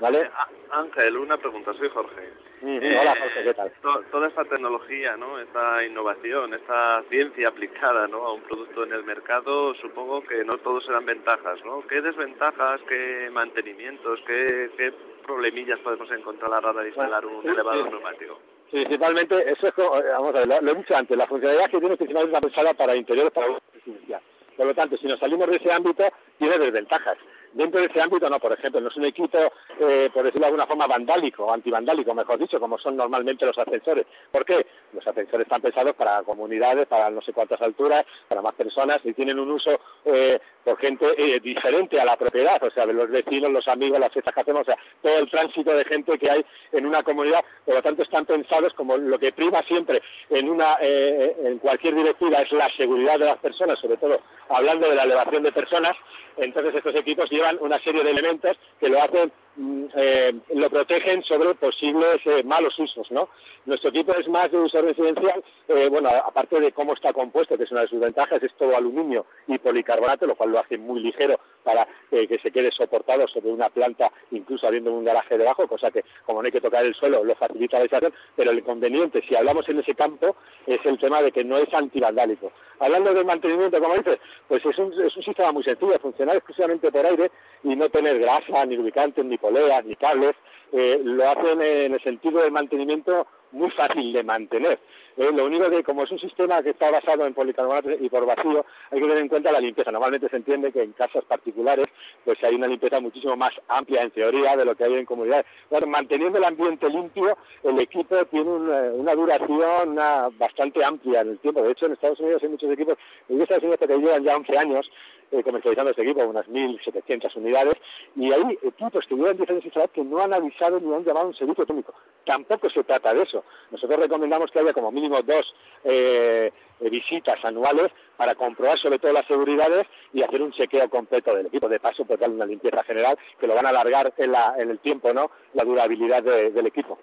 ¿Vale? 0.00 0.28
Ángel, 0.70 1.16
una 1.16 1.36
pregunta, 1.36 1.72
soy 1.74 1.88
Jorge. 1.90 2.32
Eh, 2.62 2.96
hola 3.00 3.14
Jorge, 3.18 3.44
¿qué 3.44 3.54
tal? 3.54 3.72
toda 4.10 4.28
esta 4.28 4.44
tecnología, 4.44 5.16
¿no? 5.16 5.38
esta 5.38 5.84
innovación, 5.84 6.54
esta 6.54 7.02
ciencia 7.08 7.48
aplicada 7.48 8.08
¿no? 8.08 8.26
a 8.26 8.32
un 8.32 8.42
producto 8.42 8.84
en 8.84 8.92
el 8.92 9.04
mercado, 9.04 9.74
supongo 9.74 10.22
que 10.22 10.44
no 10.44 10.54
todos 10.58 10.84
serán 10.84 11.06
ventajas. 11.06 11.64
¿no? 11.64 11.86
¿Qué 11.86 12.00
desventajas, 12.00 12.80
qué 12.88 13.30
mantenimientos, 13.32 14.20
qué, 14.26 14.70
qué 14.76 14.92
problemillas 15.24 15.78
podemos 15.80 16.10
encontrar 16.10 16.52
a 16.54 16.60
la 16.60 16.70
hora 16.70 16.82
de 16.82 16.88
instalar 16.88 17.24
un 17.24 17.48
elevador 17.48 17.90
neumático? 17.90 18.40
Principalmente, 18.72 19.52
eso 19.52 19.68
es, 19.68 19.74
vamos 19.76 20.34
a 20.34 20.38
ver, 20.38 20.62
lo, 20.62 20.72
he 20.72 20.74
dicho 20.74 20.96
antes, 20.96 21.14
la 21.14 21.26
funcionalidad 21.26 21.70
que 21.70 21.78
tiene 21.78 21.94
principalmente 21.94 22.34
está 22.34 22.48
pensada 22.48 22.72
para 22.72 22.96
interiores, 22.96 23.30
para 23.30 23.48
residencial. 23.74 24.22
Por 24.56 24.66
lo 24.66 24.74
tanto, 24.74 24.96
si 24.96 25.06
nos 25.06 25.20
salimos 25.20 25.46
de 25.50 25.56
ese 25.56 25.70
ámbito, 25.70 26.04
tiene 26.38 26.56
desventajas. 26.56 27.18
Dentro 27.52 27.80
de 27.80 27.86
ese 27.86 28.00
ámbito, 28.00 28.30
no, 28.30 28.38
por 28.38 28.52
ejemplo, 28.52 28.80
no 28.80 28.88
es 28.88 28.96
un 28.96 29.04
equipo, 29.04 29.38
eh, 29.78 30.08
por 30.12 30.24
decirlo 30.24 30.44
de 30.44 30.46
alguna 30.46 30.66
forma, 30.66 30.86
vandálico, 30.86 31.52
antivandálico, 31.52 32.14
mejor 32.14 32.38
dicho, 32.38 32.58
como 32.58 32.78
son 32.78 32.96
normalmente 32.96 33.44
los 33.44 33.58
ascensores. 33.58 34.06
¿Por 34.30 34.44
qué? 34.44 34.66
Los 34.92 35.06
ascensores 35.06 35.44
están 35.44 35.60
pensados 35.60 35.94
para 35.94 36.22
comunidades, 36.22 36.86
para 36.86 37.10
no 37.10 37.20
sé 37.20 37.32
cuántas 37.32 37.60
alturas, 37.60 38.04
para 38.28 38.40
más 38.40 38.54
personas, 38.54 39.00
y 39.04 39.12
tienen 39.12 39.38
un 39.38 39.50
uso 39.50 39.78
eh, 40.06 40.38
por 40.64 40.78
gente 40.78 41.06
eh, 41.18 41.40
diferente 41.40 42.00
a 42.00 42.06
la 42.06 42.16
propiedad, 42.16 42.62
o 42.62 42.70
sea, 42.70 42.86
los 42.86 43.10
vecinos, 43.10 43.50
los 43.50 43.68
amigos, 43.68 44.00
las 44.00 44.12
fiestas 44.12 44.34
que 44.34 44.40
hacemos, 44.40 44.62
o 44.62 44.64
sea, 44.64 44.78
todo 45.02 45.18
el 45.18 45.30
tránsito 45.30 45.74
de 45.74 45.84
gente 45.84 46.18
que 46.18 46.30
hay 46.30 46.46
en 46.72 46.86
una 46.86 47.02
comunidad, 47.02 47.44
por 47.66 47.74
lo 47.74 47.82
tanto 47.82 48.02
están 48.02 48.24
pensados 48.24 48.72
como 48.74 48.96
lo 48.96 49.18
que 49.18 49.32
prima 49.32 49.62
siempre 49.62 50.00
en 50.30 50.48
una 50.48 50.76
en 50.80 51.58
cualquier 51.58 51.94
directiva 51.94 52.38
es 52.38 52.52
la 52.52 52.68
seguridad 52.76 53.18
de 53.18 53.26
las 53.26 53.38
personas, 53.38 53.78
sobre 53.78 53.96
todo 53.96 54.20
hablando 54.48 54.88
de 54.88 54.94
la 54.94 55.02
elevación 55.02 55.42
de 55.42 55.52
personas, 55.52 55.92
entonces 56.36 56.74
estos 56.74 56.94
equipos 56.94 57.30
una 57.60 57.78
serie 57.80 58.04
de 58.04 58.10
elementos 58.10 58.56
que 58.80 58.88
lo 58.88 59.02
hacen 59.02 59.32
Mm, 59.54 59.84
eh, 59.94 60.34
lo 60.54 60.70
protegen 60.70 61.22
sobre 61.24 61.54
posibles 61.54 62.16
eh, 62.24 62.42
malos 62.42 62.78
usos, 62.78 63.10
¿no? 63.10 63.28
Nuestro 63.66 63.90
equipo 63.90 64.16
es 64.16 64.26
más 64.26 64.50
de 64.50 64.56
uso 64.56 64.80
residencial, 64.80 65.44
eh, 65.68 65.88
bueno, 65.90 66.08
aparte 66.08 66.58
de 66.58 66.72
cómo 66.72 66.94
está 66.94 67.12
compuesto, 67.12 67.58
que 67.58 67.64
es 67.64 67.70
una 67.70 67.82
de 67.82 67.88
sus 67.88 68.00
ventajas, 68.00 68.42
es 68.42 68.54
todo 68.54 68.74
aluminio 68.74 69.26
y 69.46 69.58
policarbonato, 69.58 70.26
lo 70.26 70.36
cual 70.36 70.52
lo 70.52 70.60
hace 70.60 70.78
muy 70.78 71.00
ligero 71.00 71.38
para 71.62 71.86
que 72.10 72.38
se 72.42 72.50
quede 72.50 72.70
soportado 72.70 73.26
sobre 73.28 73.50
una 73.50 73.70
planta, 73.70 74.10
incluso 74.30 74.66
habiendo 74.66 74.92
un 74.92 75.04
garaje 75.04 75.38
debajo, 75.38 75.66
cosa 75.66 75.90
que 75.90 76.04
como 76.24 76.42
no 76.42 76.46
hay 76.46 76.52
que 76.52 76.60
tocar 76.60 76.84
el 76.84 76.94
suelo, 76.94 77.24
lo 77.24 77.34
facilita 77.34 77.78
la 77.78 77.84
instalación, 77.84 78.14
pero 78.36 78.50
el 78.50 78.58
inconveniente, 78.58 79.22
si 79.26 79.34
hablamos 79.34 79.68
en 79.68 79.78
ese 79.78 79.94
campo, 79.94 80.36
es 80.66 80.80
el 80.84 80.98
tema 80.98 81.22
de 81.22 81.32
que 81.32 81.44
no 81.44 81.56
es 81.56 81.72
antivandálico. 81.72 82.52
Hablando 82.78 83.14
del 83.14 83.24
mantenimiento, 83.24 83.80
como 83.80 83.94
dices, 83.94 84.18
pues 84.48 84.64
es 84.64 84.78
un, 84.78 84.92
es 85.00 85.16
un 85.16 85.22
sistema 85.22 85.52
muy 85.52 85.62
sencillo, 85.62 85.94
funcionar 86.00 86.36
exclusivamente 86.36 86.90
por 86.90 87.06
aire 87.06 87.30
y 87.62 87.76
no 87.76 87.88
tener 87.88 88.18
grasa, 88.18 88.64
ni 88.66 88.76
lubricantes, 88.76 89.24
ni 89.24 89.38
poleas, 89.38 89.84
ni 89.84 89.94
cables, 89.96 90.34
eh, 90.72 91.00
lo 91.02 91.28
hacen 91.28 91.60
en 91.62 91.94
el 91.94 92.02
sentido 92.02 92.42
del 92.42 92.50
mantenimiento 92.50 93.26
muy 93.52 93.70
fácil 93.70 94.12
de 94.12 94.22
mantener. 94.22 94.78
Eh, 95.16 95.30
lo 95.30 95.44
único 95.44 95.68
que, 95.68 95.82
como 95.82 96.04
es 96.04 96.10
un 96.10 96.18
sistema 96.18 96.62
que 96.62 96.70
está 96.70 96.90
basado 96.90 97.26
en 97.26 97.34
policarbonato 97.34 97.90
y 97.90 98.08
por 98.08 98.24
vacío, 98.24 98.64
hay 98.90 98.98
que 98.98 99.06
tener 99.06 99.18
en 99.18 99.28
cuenta 99.28 99.52
la 99.52 99.60
limpieza. 99.60 99.92
Normalmente 99.92 100.28
se 100.28 100.36
entiende 100.36 100.72
que 100.72 100.82
en 100.82 100.92
casas 100.92 101.24
particulares 101.24 101.86
pues 102.24 102.42
hay 102.42 102.54
una 102.54 102.66
limpieza 102.66 103.00
muchísimo 103.00 103.36
más 103.36 103.52
amplia, 103.68 104.02
en 104.02 104.10
teoría, 104.10 104.56
de 104.56 104.64
lo 104.64 104.74
que 104.74 104.84
hay 104.84 104.94
en 104.94 105.04
comunidades. 105.04 105.44
Bueno, 105.70 105.86
manteniendo 105.88 106.38
el 106.38 106.44
ambiente 106.44 106.88
limpio, 106.88 107.36
el 107.62 107.80
equipo 107.82 108.24
tiene 108.26 108.50
una, 108.50 109.14
duración 109.14 109.96
bastante 110.38 110.82
amplia 110.82 111.20
en 111.20 111.30
el 111.30 111.38
tiempo. 111.38 111.62
De 111.62 111.72
hecho, 111.72 111.86
en 111.86 111.92
Estados 111.92 112.20
Unidos 112.20 112.42
hay 112.42 112.48
muchos 112.48 112.70
equipos, 112.70 112.96
en 113.28 113.42
Estados 113.42 113.62
Unidos 113.64 113.80
que 113.80 113.98
llevan 113.98 114.24
ya 114.24 114.36
11 114.36 114.58
años 114.58 114.90
eh, 115.32 115.42
comercializando 115.42 115.90
este 115.90 116.02
equipo, 116.02 116.24
unas 116.24 116.46
1.700 116.46 117.36
unidades, 117.36 117.74
y 118.14 118.30
hay 118.30 118.58
equipos 118.62 119.06
que 119.06 119.14
llevan 119.14 119.36
diferentes 119.36 119.64
instalaciones 119.64 119.90
que 119.94 120.04
no 120.04 120.22
han 120.22 120.34
avisado 120.34 120.78
ni 120.78 120.94
han 120.94 121.04
llamado 121.04 121.28
un 121.28 121.34
servicio 121.34 121.66
técnico. 121.66 121.94
Tampoco 122.24 122.70
se 122.70 122.84
trata 122.84 123.12
de 123.14 123.22
eso. 123.22 123.44
Nosotros 123.70 123.98
recomendamos 123.98 124.50
que 124.50 124.60
haya 124.60 124.72
como 124.72 124.92
mínimo 124.92 125.20
dos 125.22 125.54
eh, 125.84 126.52
visitas 126.80 127.44
anuales 127.44 127.90
para 128.16 128.34
comprobar 128.34 128.78
sobre 128.78 128.98
todo 128.98 129.12
las 129.12 129.26
seguridades 129.26 129.86
y 130.12 130.22
hacer 130.22 130.42
un 130.42 130.52
chequeo 130.52 130.88
completo 130.88 131.34
del 131.34 131.46
equipo. 131.46 131.68
De 131.68 131.80
paso, 131.80 132.04
pues 132.04 132.20
darle 132.20 132.36
una 132.36 132.46
limpieza 132.46 132.84
general 132.84 133.18
que 133.40 133.46
lo 133.46 133.54
van 133.54 133.66
a 133.66 133.70
alargar 133.70 134.12
en, 134.16 134.32
la, 134.32 134.54
en 134.58 134.70
el 134.70 134.78
tiempo, 134.78 135.12
¿no? 135.12 135.30
La 135.54 135.64
durabilidad 135.64 136.22
del 136.22 136.66
equipo. 136.66 136.98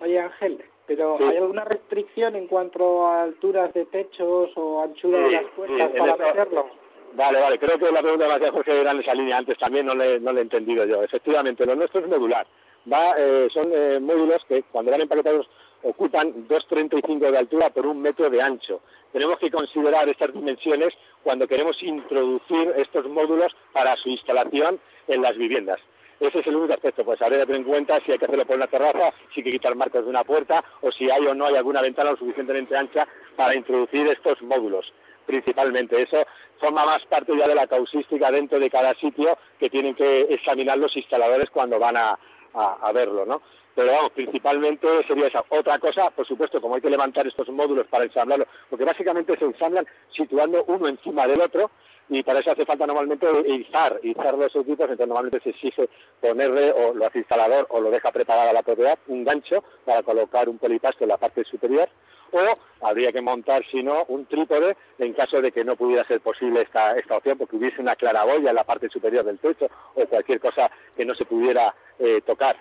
Oye, 0.00 0.20
Ángel, 0.20 0.62
pero 0.86 1.18
¿hay 1.18 1.36
alguna 1.36 1.64
restricción 1.64 2.36
en 2.36 2.46
cuanto 2.46 3.06
a 3.06 3.22
alturas 3.22 3.72
de 3.74 3.84
techos 3.86 4.50
o 4.56 4.82
anchura 4.82 5.18
de 5.18 5.32
las 5.32 5.44
puertas 5.56 5.90
para 5.90 6.16
meterlo? 6.16 6.66
Vale, 7.14 7.40
vale, 7.40 7.58
creo 7.58 7.78
que 7.78 7.90
la 7.90 8.00
pregunta 8.00 8.38
de 8.38 8.50
Jorge 8.50 8.80
era 8.80 8.92
en 8.92 9.00
esa 9.00 9.14
línea 9.14 9.38
antes 9.38 9.58
también, 9.58 9.86
no 9.86 9.94
le, 9.94 10.14
he 10.14 10.40
entendido 10.40 10.84
yo. 10.84 11.02
Efectivamente, 11.02 11.66
lo 11.66 11.74
nuestro 11.74 12.00
es 12.00 12.08
modular. 12.08 12.46
Va, 12.90 13.14
eh, 13.18 13.48
son 13.52 13.64
eh, 13.72 13.98
módulos 14.00 14.44
que 14.48 14.62
cuando 14.64 14.90
van 14.90 15.00
empaquetados 15.00 15.48
ocupan 15.82 16.48
2,35 16.48 17.30
de 17.30 17.38
altura 17.38 17.70
por 17.70 17.86
un 17.86 18.00
metro 18.00 18.30
de 18.30 18.42
ancho. 18.42 18.80
Tenemos 19.12 19.38
que 19.38 19.50
considerar 19.50 20.08
estas 20.08 20.32
dimensiones 20.32 20.94
cuando 21.22 21.46
queremos 21.46 21.82
introducir 21.82 22.72
estos 22.76 23.08
módulos 23.08 23.54
para 23.72 23.96
su 23.96 24.08
instalación 24.10 24.78
en 25.06 25.22
las 25.22 25.36
viviendas. 25.36 25.80
Ese 26.20 26.40
es 26.40 26.46
el 26.48 26.56
único 26.56 26.74
aspecto, 26.74 27.04
pues 27.04 27.22
habría 27.22 27.40
que 27.40 27.46
tener 27.46 27.60
en 27.60 27.66
cuenta 27.68 28.00
si 28.04 28.10
hay 28.10 28.18
que 28.18 28.24
hacerlo 28.24 28.44
por 28.44 28.56
una 28.56 28.66
terraza, 28.66 29.12
si 29.32 29.40
hay 29.40 29.44
que 29.44 29.50
quitar 29.50 29.76
marcos 29.76 30.02
de 30.04 30.10
una 30.10 30.24
puerta 30.24 30.64
o 30.80 30.90
si 30.90 31.08
hay 31.08 31.24
o 31.26 31.34
no 31.34 31.46
hay 31.46 31.54
alguna 31.54 31.80
ventana 31.80 32.10
lo 32.10 32.16
suficientemente 32.16 32.76
ancha 32.76 33.06
para 33.36 33.54
introducir 33.54 34.06
estos 34.08 34.42
módulos 34.42 34.92
principalmente. 35.28 36.02
Eso 36.02 36.26
forma 36.58 36.84
más 36.84 37.04
parte 37.06 37.36
ya 37.36 37.46
de 37.46 37.54
la 37.54 37.68
causística 37.68 38.32
dentro 38.32 38.58
de 38.58 38.70
cada 38.70 38.94
sitio 38.94 39.38
que 39.60 39.70
tienen 39.70 39.94
que 39.94 40.22
examinar 40.30 40.78
los 40.78 40.96
instaladores 40.96 41.50
cuando 41.50 41.78
van 41.78 41.96
a, 41.96 42.18
a 42.54 42.92
verlo, 42.92 43.24
¿no? 43.24 43.42
pero 43.78 43.92
vamos, 43.92 44.10
principalmente 44.10 44.88
sería 45.06 45.28
esa. 45.28 45.44
Otra 45.50 45.78
cosa, 45.78 46.10
por 46.10 46.26
supuesto, 46.26 46.60
como 46.60 46.74
hay 46.74 46.80
que 46.80 46.90
levantar 46.90 47.28
estos 47.28 47.48
módulos 47.50 47.86
para 47.86 48.02
ensamblarlos, 48.02 48.48
porque 48.68 48.84
básicamente 48.84 49.38
se 49.38 49.44
ensamblan 49.44 49.86
situando 50.10 50.64
uno 50.64 50.88
encima 50.88 51.28
del 51.28 51.40
otro 51.40 51.70
y 52.08 52.22
para 52.22 52.40
eso 52.40 52.50
hace 52.50 52.64
falta 52.64 52.86
normalmente 52.86 53.26
izar, 53.46 54.00
izar 54.02 54.36
los 54.36 54.54
equipos, 54.54 54.84
entonces 54.84 55.08
normalmente 55.08 55.40
se 55.40 55.50
exige 55.50 55.88
ponerle, 56.20 56.72
o 56.72 56.94
lo 56.94 57.06
hace 57.06 57.18
instalador 57.18 57.66
o 57.70 57.80
lo 57.80 57.90
deja 57.90 58.10
preparada 58.12 58.52
la 58.52 58.62
propiedad, 58.62 58.98
un 59.08 59.24
gancho 59.24 59.62
para 59.84 60.02
colocar 60.02 60.48
un 60.48 60.58
polipasto 60.58 61.04
en 61.04 61.10
la 61.10 61.18
parte 61.18 61.44
superior, 61.44 61.88
o 62.32 62.86
habría 62.86 63.12
que 63.12 63.20
montar, 63.20 63.64
si 63.70 63.82
no, 63.82 64.04
un 64.08 64.26
trípode 64.26 64.76
en 64.98 65.12
caso 65.12 65.40
de 65.40 65.52
que 65.52 65.64
no 65.64 65.76
pudiera 65.76 66.04
ser 66.04 66.20
posible 66.20 66.62
esta, 66.62 66.92
esta 66.92 67.16
opción, 67.16 67.38
porque 67.38 67.56
hubiese 67.56 67.80
una 67.80 67.96
claraboya 67.96 68.50
en 68.50 68.56
la 68.56 68.64
parte 68.64 68.88
superior 68.88 69.24
del 69.24 69.38
techo 69.38 69.68
o 69.94 70.06
cualquier 70.06 70.40
cosa 70.40 70.70
que 70.96 71.04
no 71.04 71.14
se 71.14 71.24
pudiera 71.24 71.74
eh, 71.98 72.20
tocar. 72.22 72.56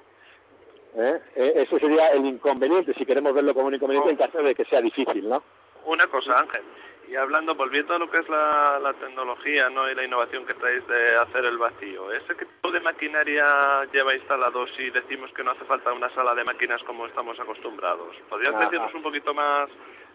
¿eh? 0.96 1.20
¿eh? 1.36 1.54
Ese 1.68 1.80
sería 1.80 2.10
el 2.10 2.26
inconveniente, 2.26 2.94
si 2.94 3.06
queremos 3.06 3.34
verlo 3.34 3.54
como 3.54 3.68
un 3.68 3.76
inconveniente, 3.76 4.12
en 4.12 4.18
caso 4.18 4.42
de 4.42 4.56
que 4.56 4.66
sea 4.66 4.82
difícil, 4.82 5.28
¿no? 5.28 5.44
Una 5.86 6.06
cosa, 6.08 6.38
Ángel. 6.38 6.64
Y 7.10 7.16
hablando, 7.16 7.56
volviendo 7.56 7.96
a 7.96 8.00
lo 8.00 8.12
que 8.12 8.18
es 8.18 8.28
la, 8.28 8.80
la 8.82 8.94
tecnología 8.94 9.70
¿no? 9.70 9.90
y 9.90 9.96
la 9.96 10.04
innovación 10.04 10.46
que 10.46 10.54
traéis 10.54 10.86
de 10.88 11.16
hacer 11.16 11.46
el 11.46 11.58
vacío, 11.58 12.12
¿ese 12.12 12.36
tipo 12.36 12.70
de 12.70 12.82
maquinaria 12.82 13.86
lleva 13.94 14.14
instalado 14.14 14.68
si 14.76 14.90
decimos 14.90 15.32
que 15.32 15.44
no 15.44 15.52
hace 15.52 15.64
falta 15.64 15.94
una 15.94 16.14
sala 16.14 16.36
de 16.36 16.44
máquinas 16.44 16.84
como 16.84 17.08
estamos 17.08 17.40
acostumbrados? 17.40 18.14
¿Podrías 18.30 18.60
decirnos 18.60 18.94
un 18.94 19.04
poquito 19.04 19.34
más 19.34 19.70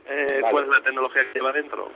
eh, 0.04 0.42
cuál 0.50 0.64
es 0.64 0.70
la 0.70 0.84
tecnología 0.84 1.24
que 1.24 1.38
lleva 1.38 1.52
dentro? 1.52 1.90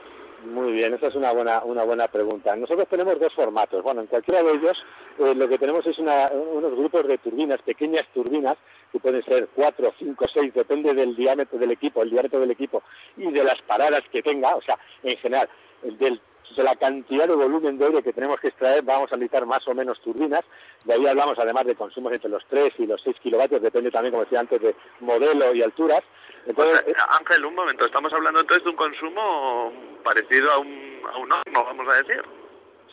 Muy 0.45 0.71
bien, 0.71 0.93
esa 0.93 1.07
es 1.07 1.15
una 1.15 1.31
buena, 1.31 1.63
una 1.63 1.83
buena 1.83 2.07
pregunta. 2.07 2.55
Nosotros 2.55 2.87
tenemos 2.87 3.19
dos 3.19 3.33
formatos. 3.33 3.81
Bueno, 3.83 4.01
en 4.01 4.07
cualquiera 4.07 4.43
de 4.43 4.51
ellos 4.53 4.77
eh, 5.19 5.33
lo 5.33 5.47
que 5.49 5.57
tenemos 5.57 5.85
es 5.87 5.97
unos 5.97 6.75
grupos 6.75 7.07
de 7.07 7.17
turbinas, 7.17 7.61
pequeñas 7.63 8.05
turbinas, 8.13 8.55
que 8.91 8.99
pueden 8.99 9.23
ser 9.23 9.49
cuatro, 9.55 9.91
cinco, 9.97 10.25
seis, 10.31 10.53
depende 10.53 10.93
del 10.93 11.15
diámetro 11.15 11.57
del 11.57 11.71
equipo, 11.71 12.03
el 12.03 12.11
diámetro 12.11 12.39
del 12.39 12.51
equipo 12.51 12.83
y 13.17 13.31
de 13.31 13.43
las 13.43 13.61
paradas 13.63 14.03
que 14.11 14.21
tenga, 14.21 14.55
o 14.55 14.61
sea, 14.61 14.77
en 15.03 15.17
general, 15.17 15.49
del 15.81 16.21
la 16.55 16.75
cantidad 16.75 17.27
de 17.27 17.35
volumen 17.35 17.77
de 17.77 17.85
aire 17.85 18.03
que 18.03 18.13
tenemos 18.13 18.39
que 18.39 18.47
extraer, 18.49 18.83
vamos 18.83 19.11
a 19.11 19.15
necesitar 19.15 19.45
más 19.45 19.67
o 19.67 19.73
menos 19.73 19.99
turbinas. 20.01 20.43
De 20.85 20.93
ahí 20.93 21.05
hablamos 21.05 21.37
además 21.39 21.65
de 21.65 21.75
consumos 21.75 22.13
entre 22.13 22.29
los 22.29 22.45
3 22.47 22.73
y 22.79 22.87
los 22.87 23.01
6 23.01 23.17
kilovatios, 23.21 23.61
depende 23.61 23.91
también, 23.91 24.11
como 24.11 24.23
decía 24.23 24.39
antes, 24.39 24.61
de 24.61 24.75
modelo 24.99 25.53
y 25.53 25.61
alturas. 25.61 26.03
Entonces, 26.45 26.85
eh, 26.87 26.93
Ángel, 27.19 27.45
un 27.45 27.55
momento, 27.55 27.85
estamos 27.85 28.11
hablando 28.13 28.39
entonces 28.39 28.63
de 28.63 28.69
un 28.69 28.75
consumo 28.75 29.73
parecido 30.03 30.51
a 30.51 30.59
un, 30.59 31.01
a 31.13 31.17
un 31.17 31.31
horno, 31.31 31.63
vamos 31.65 31.87
a 31.93 31.97
decir. 31.97 32.23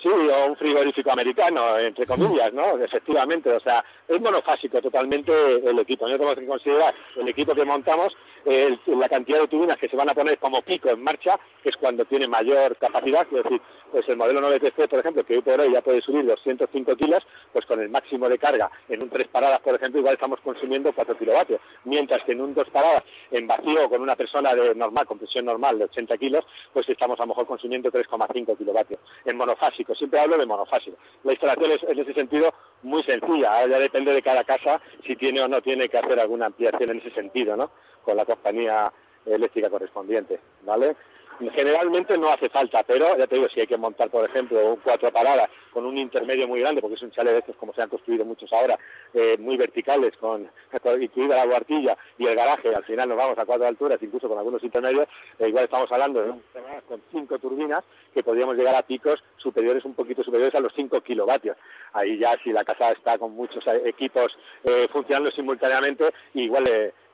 Sí, 0.04 0.10
o 0.10 0.46
un 0.48 0.56
frigorífico 0.56 1.10
americano, 1.10 1.78
entre 1.78 2.04
comillas, 2.04 2.52
¿no? 2.52 2.76
Efectivamente, 2.76 3.50
o 3.50 3.58
sea, 3.60 3.82
es 4.06 4.20
monofásico 4.20 4.82
totalmente 4.82 5.32
el 5.66 5.78
equipo. 5.78 6.06
No 6.06 6.18
tenemos 6.18 6.34
que 6.34 6.46
considerar 6.46 6.94
el 7.16 7.26
equipo 7.26 7.54
que 7.54 7.64
montamos, 7.64 8.14
la 8.44 9.08
cantidad 9.08 9.40
de 9.40 9.48
turbinas 9.48 9.78
que 9.78 9.88
se 9.88 9.96
van 9.96 10.10
a 10.10 10.14
poner 10.14 10.36
como 10.36 10.60
pico 10.60 10.90
en 10.90 11.02
marcha, 11.02 11.40
que 11.62 11.70
es 11.70 11.76
cuando 11.78 12.04
tiene 12.04 12.28
mayor 12.28 12.76
capacidad, 12.76 13.26
es 13.32 13.44
decir, 13.44 13.62
pues 13.90 14.06
el 14.06 14.16
modelo 14.18 14.42
9TC, 14.42 14.88
por 14.88 14.98
ejemplo, 14.98 15.24
que 15.24 15.36
hoy 15.36 15.40
por 15.40 15.58
hoy 15.58 15.72
ya 15.72 15.80
puede 15.80 16.02
subir 16.02 16.26
205 16.26 16.96
kilos, 16.96 17.26
pues 17.54 17.64
con 17.64 17.80
el 17.80 17.88
máximo 17.88 18.28
de 18.28 18.36
carga 18.36 18.70
en 18.90 19.02
un 19.02 19.08
tres 19.08 19.28
paradas, 19.28 19.60
por 19.60 19.74
ejemplo, 19.74 20.00
igual 20.00 20.14
estamos 20.14 20.40
consumiendo 20.40 20.92
4 20.92 21.16
kilovatios, 21.16 21.62
mientras 21.84 22.22
que 22.24 22.32
en 22.32 22.42
un 22.42 22.52
dos 22.52 22.68
paradas 22.68 23.02
en 23.30 23.46
vacío 23.46 23.88
con 23.88 24.02
una 24.02 24.16
persona 24.16 24.52
de 24.52 24.74
normal, 24.74 25.06
con 25.06 25.18
presión 25.18 25.46
normal 25.46 25.78
de 25.78 25.84
80 25.84 26.18
kilos, 26.18 26.44
pues 26.74 26.86
estamos 26.90 27.18
a 27.20 27.22
lo 27.22 27.28
mejor 27.28 27.46
consumiendo 27.46 27.90
3,5 27.90 28.58
kilovatios 28.58 29.00
en 29.24 29.38
monofásico. 29.38 29.93
Siempre 29.94 30.20
hablo 30.20 30.38
de 30.38 30.46
monofásico. 30.46 30.96
La 31.22 31.32
instalación 31.32 31.70
es 31.72 31.82
en 31.82 31.98
ese 31.98 32.14
sentido 32.14 32.52
muy 32.82 33.02
sencilla, 33.02 33.66
ya 33.66 33.78
depende 33.78 34.12
de 34.12 34.22
cada 34.22 34.44
casa 34.44 34.80
si 35.06 35.16
tiene 35.16 35.40
o 35.40 35.48
no 35.48 35.62
tiene 35.62 35.88
que 35.88 35.98
hacer 35.98 36.18
alguna 36.20 36.46
ampliación 36.46 36.90
en 36.90 36.98
ese 36.98 37.10
sentido, 37.10 37.56
¿no? 37.56 37.70
Con 38.02 38.16
la 38.16 38.24
compañía 38.24 38.92
eléctrica 39.26 39.70
correspondiente, 39.70 40.40
¿vale? 40.62 40.96
Generalmente 41.52 42.16
no 42.16 42.28
hace 42.28 42.48
falta, 42.48 42.82
pero 42.84 43.16
ya 43.16 43.26
te 43.26 43.36
digo, 43.36 43.48
si 43.48 43.60
hay 43.60 43.66
que 43.66 43.76
montar, 43.76 44.08
por 44.08 44.24
ejemplo, 44.24 44.78
cuatro 44.82 45.10
paradas 45.12 45.48
con 45.72 45.84
un 45.84 45.98
intermedio 45.98 46.46
muy 46.46 46.60
grande, 46.60 46.80
porque 46.80 46.94
es 46.94 47.02
un 47.02 47.10
chalet 47.10 47.32
de 47.32 47.38
estos, 47.40 47.56
como 47.56 47.74
se 47.74 47.82
han 47.82 47.88
construido 47.88 48.24
muchos 48.24 48.52
ahora, 48.52 48.78
eh, 49.12 49.36
muy 49.38 49.56
verticales, 49.56 50.16
con 50.16 50.48
incluida 51.00 51.36
la 51.36 51.46
guartilla 51.46 51.96
y 52.18 52.26
el 52.26 52.36
garaje, 52.36 52.72
al 52.72 52.84
final 52.84 53.08
nos 53.08 53.18
vamos 53.18 53.38
a 53.38 53.44
cuatro 53.44 53.66
alturas, 53.66 54.00
incluso 54.00 54.28
con 54.28 54.38
algunos 54.38 54.62
intermedios, 54.62 55.08
eh, 55.38 55.48
igual 55.48 55.64
estamos 55.64 55.90
hablando 55.90 56.22
de 56.22 56.30
un 56.30 56.42
con 56.88 57.02
cinco 57.10 57.38
turbinas, 57.38 57.84
que 58.12 58.22
podríamos 58.22 58.56
llegar 58.56 58.76
a 58.76 58.82
picos 58.82 59.22
superiores, 59.36 59.84
un 59.84 59.94
poquito 59.94 60.22
superiores 60.22 60.54
a 60.54 60.60
los 60.60 60.72
5 60.74 61.00
kilovatios. 61.00 61.56
Ahí 61.92 62.18
ya, 62.18 62.36
si 62.42 62.52
la 62.52 62.64
casa 62.64 62.92
está 62.92 63.18
con 63.18 63.32
muchos 63.32 63.66
eh, 63.66 63.82
equipos 63.86 64.36
funcionando 64.92 65.30
simultáneamente, 65.30 66.12
igual 66.34 66.64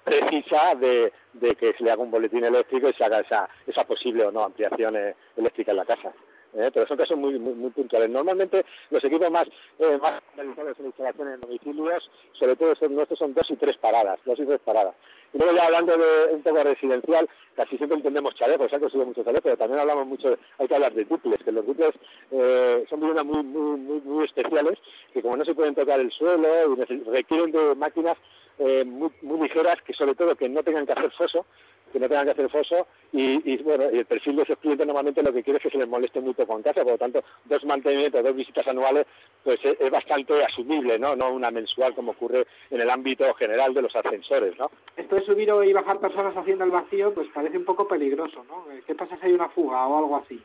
precisa 0.04 0.74
de, 0.74 1.12
que 1.56 1.72
se 1.74 1.84
le 1.84 1.90
haga 1.90 2.02
un 2.02 2.10
boletín 2.10 2.44
eléctrico 2.44 2.88
y 2.88 2.94
se 2.94 3.04
haga 3.04 3.20
esa, 3.20 3.48
esa 3.66 3.84
posible 3.84 4.24
o 4.24 4.32
no 4.32 4.44
ampliación 4.44 4.96
eh, 4.96 5.14
eléctrica 5.36 5.70
en 5.70 5.76
la 5.76 5.84
casa. 5.84 6.12
¿eh? 6.54 6.70
pero 6.72 6.86
son 6.86 6.96
casos 6.96 7.16
muy, 7.16 7.38
muy, 7.38 7.70
puntuales. 7.70 8.10
Normalmente 8.10 8.64
los 8.90 9.02
equipos 9.04 9.30
más, 9.30 9.46
eh, 9.78 9.98
más 10.00 10.20
realizados 10.36 10.78
en 10.80 10.86
instalaciones 10.86 11.34
en 11.34 11.40
domicilios, 11.40 12.10
sobre 12.32 12.56
todo 12.56 12.74
son, 12.74 12.94
nuestros 12.94 13.18
son 13.18 13.34
dos 13.34 13.50
y 13.50 13.56
tres 13.56 13.76
paradas, 13.76 14.18
dos 14.24 14.38
y 14.38 14.46
tres 14.46 14.60
paradas. 14.64 14.94
Y 15.32 15.38
luego 15.38 15.54
ya 15.54 15.66
hablando 15.66 15.96
de 15.96 16.34
un 16.34 16.42
poco 16.42 16.62
residencial, 16.64 17.28
casi 17.54 17.76
siempre 17.76 17.96
entendemos 17.96 18.34
chalecos, 18.34 18.68
se 18.68 18.74
han 18.74 18.80
construido 18.80 19.06
muchos 19.06 19.24
chalecos, 19.24 19.44
pero 19.44 19.56
también 19.56 19.80
hablamos 19.80 20.06
mucho, 20.06 20.36
hay 20.58 20.66
que 20.66 20.74
hablar 20.74 20.92
de 20.92 21.04
duples, 21.04 21.38
que 21.44 21.52
los 21.52 21.64
duples 21.64 21.94
eh, 22.32 22.84
son 22.90 22.98
viviendas 22.98 23.24
muy, 23.24 23.42
muy, 23.44 23.78
muy, 23.78 24.00
muy 24.00 24.24
especiales, 24.24 24.78
que 25.12 25.22
como 25.22 25.36
no 25.36 25.44
se 25.44 25.54
pueden 25.54 25.76
tocar 25.76 26.00
el 26.00 26.10
suelo 26.10 26.74
y 26.74 26.84
requieren 27.10 27.52
de 27.52 27.76
máquinas 27.76 28.18
eh, 28.60 28.84
muy, 28.84 29.10
muy, 29.22 29.40
ligeras 29.40 29.80
que 29.82 29.94
sobre 29.94 30.14
todo 30.14 30.36
que 30.36 30.48
no 30.48 30.62
tengan 30.62 30.84
que 30.84 30.92
hacer 30.92 31.10
foso, 31.12 31.46
que 31.90 31.98
no 31.98 32.08
tengan 32.08 32.26
que 32.26 32.32
hacer 32.32 32.50
foso 32.50 32.86
y, 33.12 33.56
bueno, 33.62 33.84
el 33.84 34.04
perfil 34.04 34.36
de 34.36 34.42
esos 34.42 34.58
clientes 34.58 34.86
normalmente 34.86 35.22
lo 35.22 35.32
que 35.32 35.42
quiere 35.42 35.56
es 35.56 35.62
que 35.62 35.70
se 35.70 35.78
les 35.78 35.88
moleste 35.88 36.20
muy 36.20 36.34
poco 36.34 36.56
en 36.56 36.62
casa, 36.62 36.82
por 36.82 36.92
lo 36.92 36.98
tanto 36.98 37.24
dos 37.46 37.64
mantenimientos, 37.64 38.22
dos 38.22 38.36
visitas 38.36 38.68
anuales 38.68 39.06
pues 39.42 39.58
es, 39.64 39.90
bastante 39.90 40.44
asumible, 40.44 40.98
¿no? 40.98 41.16
No 41.16 41.32
una 41.32 41.50
mensual 41.50 41.94
como 41.94 42.12
ocurre 42.12 42.46
en 42.70 42.80
el 42.80 42.90
ámbito 42.90 43.32
general 43.34 43.72
de 43.72 43.82
los 43.82 43.96
ascensores, 43.96 44.56
¿no? 44.58 44.70
Esto 44.96 45.16
de 45.16 45.24
subir 45.24 45.50
y 45.64 45.72
bajar 45.72 45.98
personas 45.98 46.36
haciendo 46.36 46.64
el 46.64 46.70
vacío 46.70 47.14
pues 47.14 47.28
parece 47.34 47.56
un 47.56 47.64
poco 47.64 47.88
peligroso, 47.88 48.44
¿no? 48.48 48.66
¿Qué 48.86 48.94
pasa 48.94 49.16
si 49.18 49.26
hay 49.26 49.32
una 49.32 49.48
fuga 49.48 49.86
o 49.86 49.98
algo 49.98 50.16
así? 50.16 50.40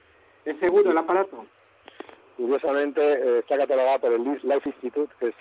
¿Es 0.46 0.58
seguro 0.60 0.92
el 0.92 0.98
aparato? 0.98 1.46
Curiosamente 2.36 3.02
eh, 3.02 3.40
está 3.40 3.58
catalogada 3.58 4.00
por 4.00 4.14
el 4.14 4.24
Life 4.24 4.70
Institute, 4.70 5.14
que 5.20 5.28
es 5.30 5.36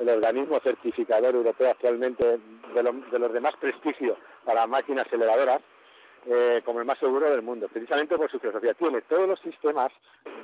el, 0.00 0.08
organismo 0.08 0.60
certificador 0.60 1.34
europeo 1.34 1.70
actualmente 1.70 2.38
de, 2.74 2.82
los 3.18 3.32
de 3.32 3.40
más 3.40 3.56
prestigio 3.56 4.16
para 4.44 4.66
máquinas 4.66 5.06
elevadoras, 5.12 5.60
eh, 6.26 6.62
como 6.64 6.80
el 6.80 6.86
más 6.86 6.98
seguro 6.98 7.30
del 7.30 7.42
mundo, 7.42 7.68
precisamente 7.68 8.16
por 8.16 8.30
su 8.30 8.38
filosofía. 8.38 8.74
Tiene 8.74 9.02
todos 9.02 9.28
los 9.28 9.40
sistemas 9.40 9.92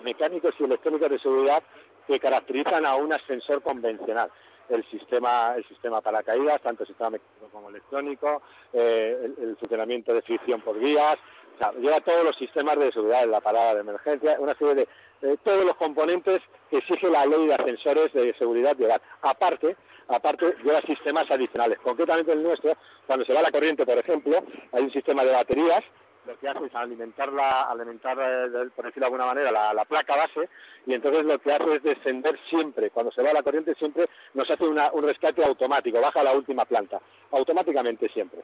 mecánicos 0.04 0.54
y 0.59 0.64
electrónicos 0.64 1.11
de 1.11 1.19
seguridad 1.19 1.62
que 2.07 2.21
caracterizan 2.21 2.85
a 2.87 2.97
un 2.97 3.12
ascensor 3.12 3.62
convencional. 3.62 4.30
El 4.69 4.85
sistema, 4.88 5.54
el 5.57 5.64
sistema 5.66 6.00
paracaídas, 6.00 6.61
tanto 6.61 6.85
el 6.85 6.88
sistema 6.88 7.11
mecánico 7.11 7.49
como 7.50 7.71
electrónico, 7.71 8.42
eh, 8.73 9.33
el, 9.40 9.57
funcionamiento 9.57 10.14
de 10.14 10.23
fricción 10.23 10.61
por 10.61 10.78
lleva 11.78 12.00
todos 12.00 12.24
los 12.24 12.36
sistemas 12.36 12.78
de 12.78 12.92
seguridad, 12.92 13.26
la 13.26 13.40
parada 13.40 13.74
de 13.74 13.80
emergencia, 13.80 14.36
una 14.38 14.54
serie 14.54 14.86
de 15.20 15.36
todos 15.38 15.64
los 15.64 15.76
componentes 15.76 16.40
que 16.70 16.78
exige 16.78 17.10
la 17.10 17.26
ley 17.26 17.46
de 17.46 17.54
ascensores 17.54 18.12
de 18.12 18.34
seguridad 18.34 18.80
hogar. 18.80 19.02
Aparte, 19.22 19.76
aparte 20.08 20.54
lleva 20.64 20.80
sistemas 20.82 21.30
adicionales. 21.30 21.78
Concretamente 21.80 22.32
el 22.32 22.42
nuestro, 22.42 22.72
cuando 23.06 23.24
se 23.24 23.32
va 23.32 23.42
la 23.42 23.50
corriente, 23.50 23.84
por 23.84 23.98
ejemplo, 23.98 24.42
hay 24.72 24.82
un 24.82 24.92
sistema 24.92 25.24
de 25.24 25.32
baterías 25.32 25.84
lo 26.30 26.38
que 26.38 26.49
hace 26.49 26.66
es 26.66 26.75
alimentarla, 26.75 27.62
alimentar, 27.62 28.16
eh, 28.20 28.68
por 28.75 28.84
decirlo 28.84 29.00
de 29.00 29.06
alguna 29.06 29.26
manera, 29.26 29.50
la, 29.50 29.75
la, 29.75 29.84
placa 29.84 30.16
base, 30.16 30.49
y 30.87 30.94
entonces 30.94 31.25
lo 31.25 31.38
que 31.40 31.52
hace 31.52 31.75
es 31.75 31.82
descender 31.82 32.38
siempre, 32.49 32.90
cuando 32.90 33.10
se 33.10 33.22
va 33.22 33.32
la 33.32 33.42
corriente 33.42 33.75
siempre 33.75 34.08
nos 34.34 34.49
hace 34.49 34.64
una, 34.64 34.90
un 34.92 35.02
rescate 35.02 35.44
automático, 35.44 36.00
baja 36.00 36.20
a 36.20 36.25
la 36.25 36.32
última 36.32 36.64
planta, 36.64 37.00
automáticamente 37.32 38.08
siempre. 38.08 38.40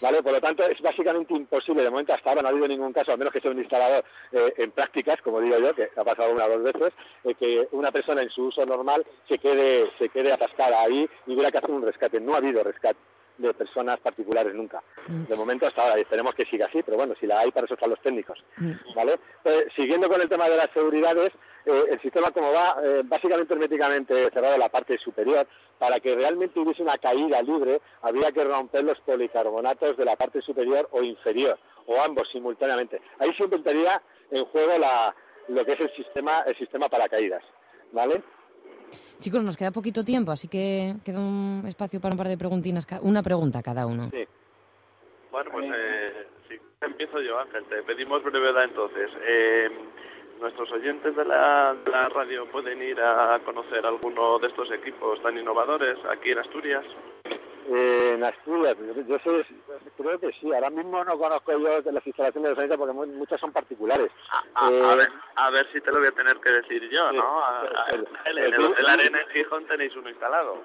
¿Vale? 0.00 0.22
Por 0.22 0.32
lo 0.32 0.40
tanto, 0.40 0.64
es 0.64 0.80
básicamente 0.80 1.32
imposible, 1.32 1.82
de 1.82 1.90
momento 1.90 2.12
hasta 2.12 2.30
ahora 2.30 2.42
no 2.42 2.48
ha 2.48 2.50
habido 2.50 2.66
ningún 2.66 2.92
caso, 2.92 3.12
al 3.12 3.18
menos 3.18 3.32
que 3.32 3.40
sea 3.40 3.52
un 3.52 3.58
instalador 3.58 4.04
eh, 4.32 4.54
en 4.56 4.72
prácticas, 4.72 5.20
como 5.22 5.40
digo 5.40 5.58
yo, 5.58 5.74
que 5.74 5.90
ha 5.96 6.04
pasado 6.04 6.32
una 6.32 6.46
o 6.46 6.58
dos 6.58 6.62
veces, 6.62 6.92
eh, 7.24 7.34
que 7.34 7.68
una 7.72 7.92
persona 7.92 8.22
en 8.22 8.30
su 8.30 8.46
uso 8.46 8.66
normal 8.66 9.06
se 9.28 9.38
quede, 9.38 9.90
se 9.98 10.08
quede 10.08 10.32
atascada 10.32 10.82
ahí 10.82 11.08
y 11.26 11.32
hubiera 11.32 11.52
que 11.52 11.58
hacer 11.58 11.70
un 11.70 11.82
rescate. 11.82 12.20
No 12.20 12.34
ha 12.34 12.38
habido 12.38 12.64
rescate 12.64 12.98
de 13.40 13.54
personas 13.54 13.98
particulares 14.00 14.54
nunca. 14.54 14.82
Mm. 15.08 15.24
De 15.24 15.36
momento 15.36 15.66
hasta 15.66 15.82
ahora, 15.82 15.98
y 15.98 16.02
esperemos 16.02 16.34
que 16.34 16.44
siga 16.44 16.66
así, 16.66 16.82
pero 16.82 16.96
bueno, 16.96 17.14
si 17.18 17.26
la 17.26 17.40
hay, 17.40 17.50
para 17.50 17.64
eso 17.64 17.74
están 17.74 17.90
los 17.90 18.00
técnicos. 18.00 18.42
Mm. 18.56 18.72
¿vale? 18.94 19.18
Eh, 19.44 19.66
siguiendo 19.74 20.08
con 20.08 20.20
el 20.20 20.28
tema 20.28 20.48
de 20.48 20.56
las 20.56 20.70
seguridades, 20.70 21.32
eh, 21.66 21.84
el 21.90 22.00
sistema 22.00 22.30
como 22.30 22.52
va, 22.52 22.76
eh, 22.82 23.02
básicamente 23.04 23.52
herméticamente 23.54 24.30
cerrado 24.30 24.56
la 24.58 24.68
parte 24.68 24.98
superior, 24.98 25.46
para 25.78 26.00
que 26.00 26.14
realmente 26.14 26.60
hubiese 26.60 26.82
una 26.82 26.98
caída 26.98 27.42
libre, 27.42 27.80
habría 28.02 28.32
que 28.32 28.44
romper 28.44 28.84
los 28.84 29.00
policarbonatos 29.00 29.96
de 29.96 30.04
la 30.04 30.16
parte 30.16 30.40
superior 30.42 30.88
o 30.92 31.02
inferior, 31.02 31.58
o 31.86 32.00
ambos 32.00 32.28
simultáneamente. 32.30 33.00
Ahí 33.18 33.32
siempre 33.34 33.58
entraría 33.58 34.02
en 34.30 34.44
juego 34.46 34.78
la, 34.78 35.14
lo 35.48 35.64
que 35.64 35.72
es 35.72 35.80
el 35.80 35.94
sistema, 35.94 36.40
el 36.46 36.56
sistema 36.56 36.88
paracaídas. 36.88 37.42
¿Vale? 37.92 38.22
Chicos, 39.20 39.42
nos 39.42 39.56
queda 39.56 39.70
poquito 39.70 40.04
tiempo, 40.04 40.32
así 40.32 40.48
que 40.48 40.94
queda 41.04 41.20
un 41.20 41.64
espacio 41.66 42.00
para 42.00 42.14
un 42.14 42.18
par 42.18 42.28
de 42.28 42.38
preguntinas, 42.38 42.86
una 43.02 43.22
pregunta 43.22 43.62
cada 43.62 43.86
uno. 43.86 44.08
Sí. 44.10 44.26
Bueno, 45.30 45.50
pues 45.52 45.66
eh, 45.72 46.26
empiezo 46.80 47.20
yo, 47.20 47.38
Ángel, 47.38 47.64
te 47.66 47.82
pedimos 47.82 48.22
brevedad 48.22 48.64
entonces. 48.64 49.10
Eh, 49.22 49.68
¿Nuestros 50.40 50.72
oyentes 50.72 51.14
de 51.14 51.24
la, 51.24 51.76
de 51.84 51.90
la, 51.90 52.08
radio 52.08 52.50
pueden 52.50 52.82
ir 52.82 52.98
a 52.98 53.38
conocer 53.44 53.84
alguno 53.84 54.38
de 54.38 54.48
estos 54.48 54.70
equipos 54.72 55.22
tan 55.22 55.36
innovadores 55.36 55.98
aquí 56.10 56.30
en 56.30 56.38
Asturias? 56.38 56.84
Eh, 57.72 58.14
en 58.14 58.24
Asturias, 58.24 58.76
yo, 58.78 59.02
yo, 59.02 59.18
sé, 59.20 59.46
creo 59.96 60.18
que 60.18 60.32
sí. 60.40 60.52
Ahora 60.52 60.70
mismo 60.70 61.04
no 61.04 61.16
conozco 61.16 61.52
yo 61.52 61.80
de 61.80 61.92
las 61.92 62.04
instalaciones 62.04 62.50
de 62.50 62.56
Sanita 62.56 62.76
porque 62.76 62.92
muchas 62.92 63.40
son 63.40 63.52
particulares. 63.52 64.10
A, 64.28 64.66
a, 64.66 64.72
eh, 64.72 64.82
a, 64.82 64.94
ver, 64.96 65.08
a, 65.36 65.50
ver, 65.50 65.68
si 65.72 65.80
te 65.80 65.92
lo 65.92 66.00
voy 66.00 66.08
a 66.08 66.12
tener 66.12 66.36
que 66.38 66.50
decir 66.50 66.90
yo, 66.90 67.12
¿no? 67.12 67.42
Sí, 67.92 67.98
el, 68.26 68.38
en 68.38 68.54
el 68.54 68.64
Hotel 68.64 68.88
Arena 68.88 69.20
en 69.20 69.28
Gijón 69.28 69.66
tenéis 69.66 69.94
uno 69.94 70.10
instalado. 70.10 70.58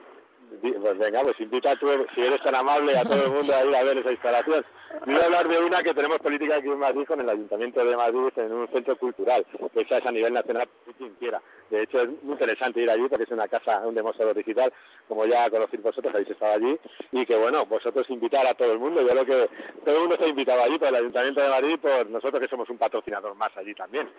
Pues 0.62 0.98
venga, 0.98 1.22
pues 1.22 1.40
invita 1.40 1.72
a 1.72 1.76
tú, 1.76 1.88
si 2.14 2.22
eres 2.22 2.42
tan 2.42 2.56
amable, 2.56 2.98
a 2.98 3.04
todo 3.04 3.24
el 3.24 3.32
mundo 3.32 3.54
a 3.54 3.66
ir 3.66 3.76
a 3.76 3.84
ver 3.84 3.98
esa 3.98 4.12
instalación. 4.12 4.66
Voy 5.06 5.16
a 5.16 5.26
hablar 5.26 5.48
de 5.48 5.60
una 5.60 5.84
que 5.84 5.94
tenemos 5.94 6.20
política 6.20 6.56
aquí 6.56 6.70
en 6.70 6.80
Madrid 6.80 7.06
con 7.06 7.20
el 7.20 7.30
Ayuntamiento 7.30 7.84
de 7.84 7.96
Madrid 7.96 8.30
en 8.38 8.54
un 8.54 8.68
centro 8.70 8.96
cultural, 8.98 9.46
que 9.74 9.82
esa 9.82 9.98
es 9.98 10.06
a 10.06 10.12
nivel 10.12 10.34
nacional, 10.34 10.68
quien 10.98 11.14
quiera. 11.16 11.42
De 11.70 11.84
hecho, 11.84 12.00
es 12.00 12.10
muy 12.24 12.34
interesante 12.34 12.82
ir 12.82 12.90
allí 12.90 13.08
porque 13.10 13.24
es 13.24 13.32
una 13.32 13.48
casa, 13.48 13.86
un 13.86 13.96
demostrador 13.96 14.36
digital, 14.36 14.72
como 15.08 15.26
ya 15.26 15.50
conocéis 15.50 15.84
vosotros, 15.84 16.14
habéis 16.14 16.30
estado 16.30 16.54
allí, 16.54 16.80
y 17.12 17.26
que 17.26 17.36
bueno, 17.36 17.66
vosotros 17.66 18.10
invitar 18.10 18.46
a 18.48 18.54
todo 18.54 18.72
el 18.72 18.80
mundo. 18.80 19.02
Yo 19.02 19.08
creo 19.10 19.26
que 19.26 19.50
todo 19.84 19.96
el 19.96 20.02
mundo 20.02 20.16
está 20.16 20.28
invitado 20.28 20.62
allí 20.62 20.78
por 20.78 20.88
el 20.90 20.96
Ayuntamiento 20.96 21.42
de 21.42 21.50
Madrid, 21.50 21.80
por 21.82 22.10
nosotros 22.10 22.42
que 22.42 22.48
somos 22.48 22.70
un 22.70 22.78
patrocinador 22.78 23.36
más 23.36 23.56
allí 23.58 23.74
también. 23.74 24.10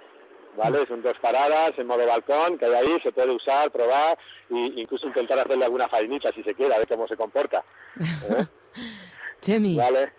¿Vale? 0.56 0.86
Son 0.86 1.02
dos 1.02 1.18
paradas 1.18 1.72
en 1.78 1.86
modo 1.86 2.06
balcón 2.06 2.58
que 2.58 2.66
hay 2.66 2.74
ahí, 2.74 3.00
se 3.02 3.12
puede 3.12 3.30
usar, 3.32 3.70
probar 3.70 4.18
e 4.50 4.72
incluso 4.76 5.06
intentar 5.06 5.38
hacerle 5.38 5.64
alguna 5.64 5.88
farinita 5.88 6.32
si 6.32 6.42
se 6.42 6.54
quiere, 6.54 6.74
a 6.74 6.78
ver 6.78 6.88
cómo 6.88 7.06
se 7.06 7.16
comporta. 7.16 7.64
¿eh? 8.00 8.44
Chemi. 9.40 9.76
Vale. 9.76 10.12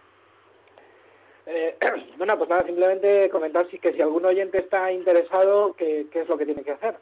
Eh, 1.45 1.77
bueno, 2.17 2.37
pues 2.37 2.49
nada, 2.49 2.65
simplemente 2.65 3.29
comentar 3.29 3.67
si, 3.69 3.79
que 3.79 3.93
si 3.93 4.01
algún 4.01 4.25
oyente 4.25 4.59
está 4.59 4.91
interesado, 4.91 5.73
¿qué, 5.73 6.07
qué 6.11 6.21
es 6.21 6.29
lo 6.29 6.37
que 6.37 6.45
tiene 6.45 6.63
que 6.63 6.71
hacer? 6.71 6.97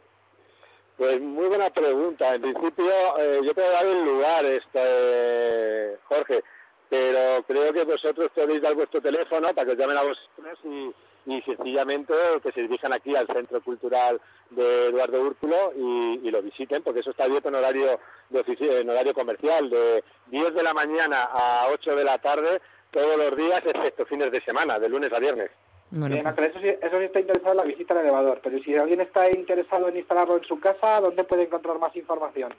Pues 0.97 1.19
muy 1.19 1.47
buena 1.47 1.69
pregunta. 1.71 2.35
En 2.35 2.41
principio, 2.41 3.19
eh, 3.19 3.41
yo 3.43 3.53
puedo 3.53 3.69
dar 3.69 3.85
el 3.85 4.05
lugar, 4.05 4.45
este, 4.45 5.97
Jorge, 6.05 6.41
pero 6.89 7.43
creo 7.45 7.73
que 7.73 7.83
vosotros 7.83 8.31
podéis 8.33 8.61
dar 8.61 8.75
vuestro 8.75 9.01
teléfono 9.01 9.47
para 9.49 9.65
que 9.65 9.71
os 9.73 9.77
llamen 9.77 9.97
a 9.97 10.03
vosotros 10.03 10.59
y, 10.63 10.93
y 11.25 11.41
sencillamente 11.41 12.13
que 12.43 12.51
se 12.51 12.61
dirijan 12.61 12.93
aquí 12.93 13.15
al 13.15 13.27
Centro 13.27 13.61
Cultural 13.61 14.21
de 14.51 14.87
Eduardo 14.87 15.21
Úrculo 15.21 15.73
y, 15.75 16.27
y 16.27 16.31
lo 16.31 16.41
visiten, 16.41 16.83
porque 16.83 16.99
eso 16.99 17.11
está 17.11 17.23
abierto 17.23 17.49
en 17.49 17.55
horario, 17.55 17.99
de 18.29 18.79
en 18.81 18.89
horario 18.89 19.13
comercial, 19.13 19.69
de 19.69 20.03
10 20.27 20.53
de 20.53 20.63
la 20.63 20.73
mañana 20.73 21.23
a 21.23 21.67
8 21.71 21.95
de 21.95 22.03
la 22.03 22.19
tarde, 22.19 22.61
todos 22.91 23.17
los 23.17 23.35
días, 23.35 23.61
excepto 23.65 24.05
fines 24.05 24.31
de 24.31 24.41
semana, 24.41 24.77
de 24.79 24.89
lunes 24.89 25.11
a 25.13 25.19
viernes. 25.19 25.49
Bueno, 25.91 26.15
Bien, 26.15 26.33
pero 26.35 26.47
eso 26.47 26.59
sí, 26.59 26.67
eso 26.67 26.97
sí 26.99 27.05
está 27.05 27.19
interesado 27.19 27.51
en 27.51 27.57
la 27.57 27.63
visita 27.63 27.93
al 27.93 28.01
elevador, 28.01 28.39
pero 28.43 28.59
si 28.59 28.75
alguien 28.75 29.01
está 29.01 29.29
interesado 29.29 29.87
en 29.87 29.97
instalarlo 29.97 30.37
en 30.37 30.43
su 30.43 30.59
casa, 30.59 30.99
¿dónde 30.99 31.23
puede 31.23 31.43
encontrar 31.43 31.79
más 31.79 31.95
información? 31.95 32.53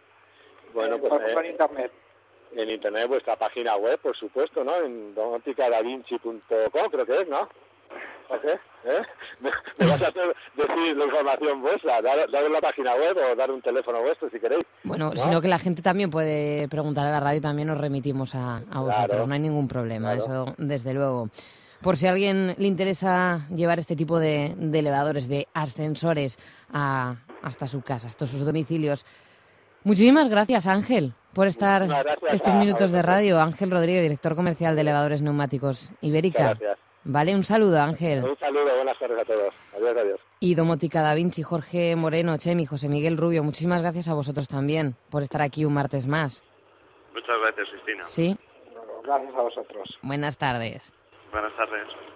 Bueno, 0.73 0.96
eh, 0.96 0.99
pues 0.99 1.11
por 1.11 1.23
ejemplo, 1.23 1.40
eh, 1.40 1.44
en 1.44 1.50
internet. 1.52 1.92
En 2.54 2.70
internet, 2.70 3.08
vuestra 3.08 3.37
página 3.37 3.76
web, 3.76 3.99
por 3.99 4.16
supuesto, 4.16 4.64
¿no? 4.64 4.76
En 4.76 5.14
domoticadavinci.com, 5.14 6.90
creo 6.90 7.07
que 7.07 7.20
es, 7.20 7.29
¿no? 7.29 7.48
¿Qué? 8.42 8.52
¿Eh? 8.90 9.02
¿Me, 9.40 9.50
me 9.78 9.86
vas 9.90 10.02
a 10.02 10.08
hacer 10.08 10.34
decir 10.56 10.96
la 10.96 11.04
información 11.04 11.60
vuestra? 11.60 12.00
Dar, 12.02 12.30
dar 12.30 12.50
la 12.50 12.60
página 12.60 12.94
web 12.94 13.16
o 13.16 13.34
dar 13.34 13.50
un 13.50 13.60
teléfono 13.62 14.00
vuestro 14.02 14.30
si 14.30 14.38
queréis. 14.38 14.64
Bueno, 14.84 15.10
¿no? 15.10 15.16
sino 15.16 15.40
que 15.40 15.48
la 15.48 15.58
gente 15.58 15.82
también 15.82 16.10
puede 16.10 16.68
preguntar 16.68 17.06
a 17.06 17.10
la 17.10 17.20
radio, 17.20 17.40
también 17.40 17.68
nos 17.68 17.78
remitimos 17.78 18.34
a, 18.34 18.62
a 18.70 18.80
vosotros, 18.80 19.26
no 19.26 19.34
hay 19.34 19.40
ningún 19.40 19.66
problema, 19.68 20.14
Claro. 20.14 20.44
eso 20.44 20.54
desde 20.58 20.92
luego. 20.94 21.28
Por 21.82 21.96
si 21.96 22.06
a 22.06 22.10
alguien 22.10 22.54
le 22.58 22.66
interesa 22.68 23.46
llevar 23.54 23.78
este 23.78 23.96
tipo 23.96 24.18
de, 24.18 24.54
de 24.56 24.78
elevadores, 24.78 25.28
de 25.28 25.46
ascensores 25.52 26.38
a, 26.72 27.16
hasta 27.42 27.66
su 27.66 27.82
casa, 27.82 28.06
hasta 28.08 28.26
sus 28.26 28.44
domicilios. 28.44 29.04
Muchísimas 29.84 30.28
gracias, 30.28 30.66
Ángel, 30.66 31.12
por 31.32 31.46
estar 31.46 31.86
estos 32.32 32.54
minutos 32.54 32.90
de 32.92 33.02
radio. 33.02 33.40
Ángel 33.40 33.70
Rodríguez, 33.70 34.02
director 34.02 34.34
comercial 34.34 34.74
de 34.74 34.80
elevadores 34.80 35.22
neumáticos 35.22 35.92
Ibérica. 36.00 36.42
Muchas 36.42 36.58
gracias. 36.60 36.86
Vale, 37.09 37.35
un 37.37 37.45
saludo, 37.45 37.81
Ángel. 37.81 38.25
Un 38.25 38.37
saludo, 38.37 38.75
buenas 38.75 38.99
tardes 38.99 39.19
a 39.21 39.25
todos. 39.25 39.55
Adiós, 39.77 39.97
adiós. 39.97 40.21
Y 40.40 40.55
Domótica 40.57 41.03
Da 41.03 41.14
Vinci, 41.14 41.42
Jorge 41.42 41.95
Moreno, 41.95 42.37
Chemi, 42.37 42.66
José 42.66 42.88
Miguel 42.88 43.16
Rubio, 43.16 43.45
muchísimas 43.45 43.81
gracias 43.81 44.09
a 44.09 44.14
vosotros 44.14 44.49
también 44.49 44.97
por 45.11 45.23
estar 45.23 45.40
aquí 45.40 45.64
un 45.64 45.73
martes 45.75 46.07
más. 46.09 46.42
Muchas 47.14 47.37
gracias, 47.40 47.69
Cristina. 47.71 48.03
Sí, 48.05 48.37
Gracias 49.05 49.35
a 49.37 49.40
vosotros. 49.42 49.99
buenas 50.03 50.37
tardes. 50.37 50.92
Buenas 51.31 51.55
tardes. 51.57 52.15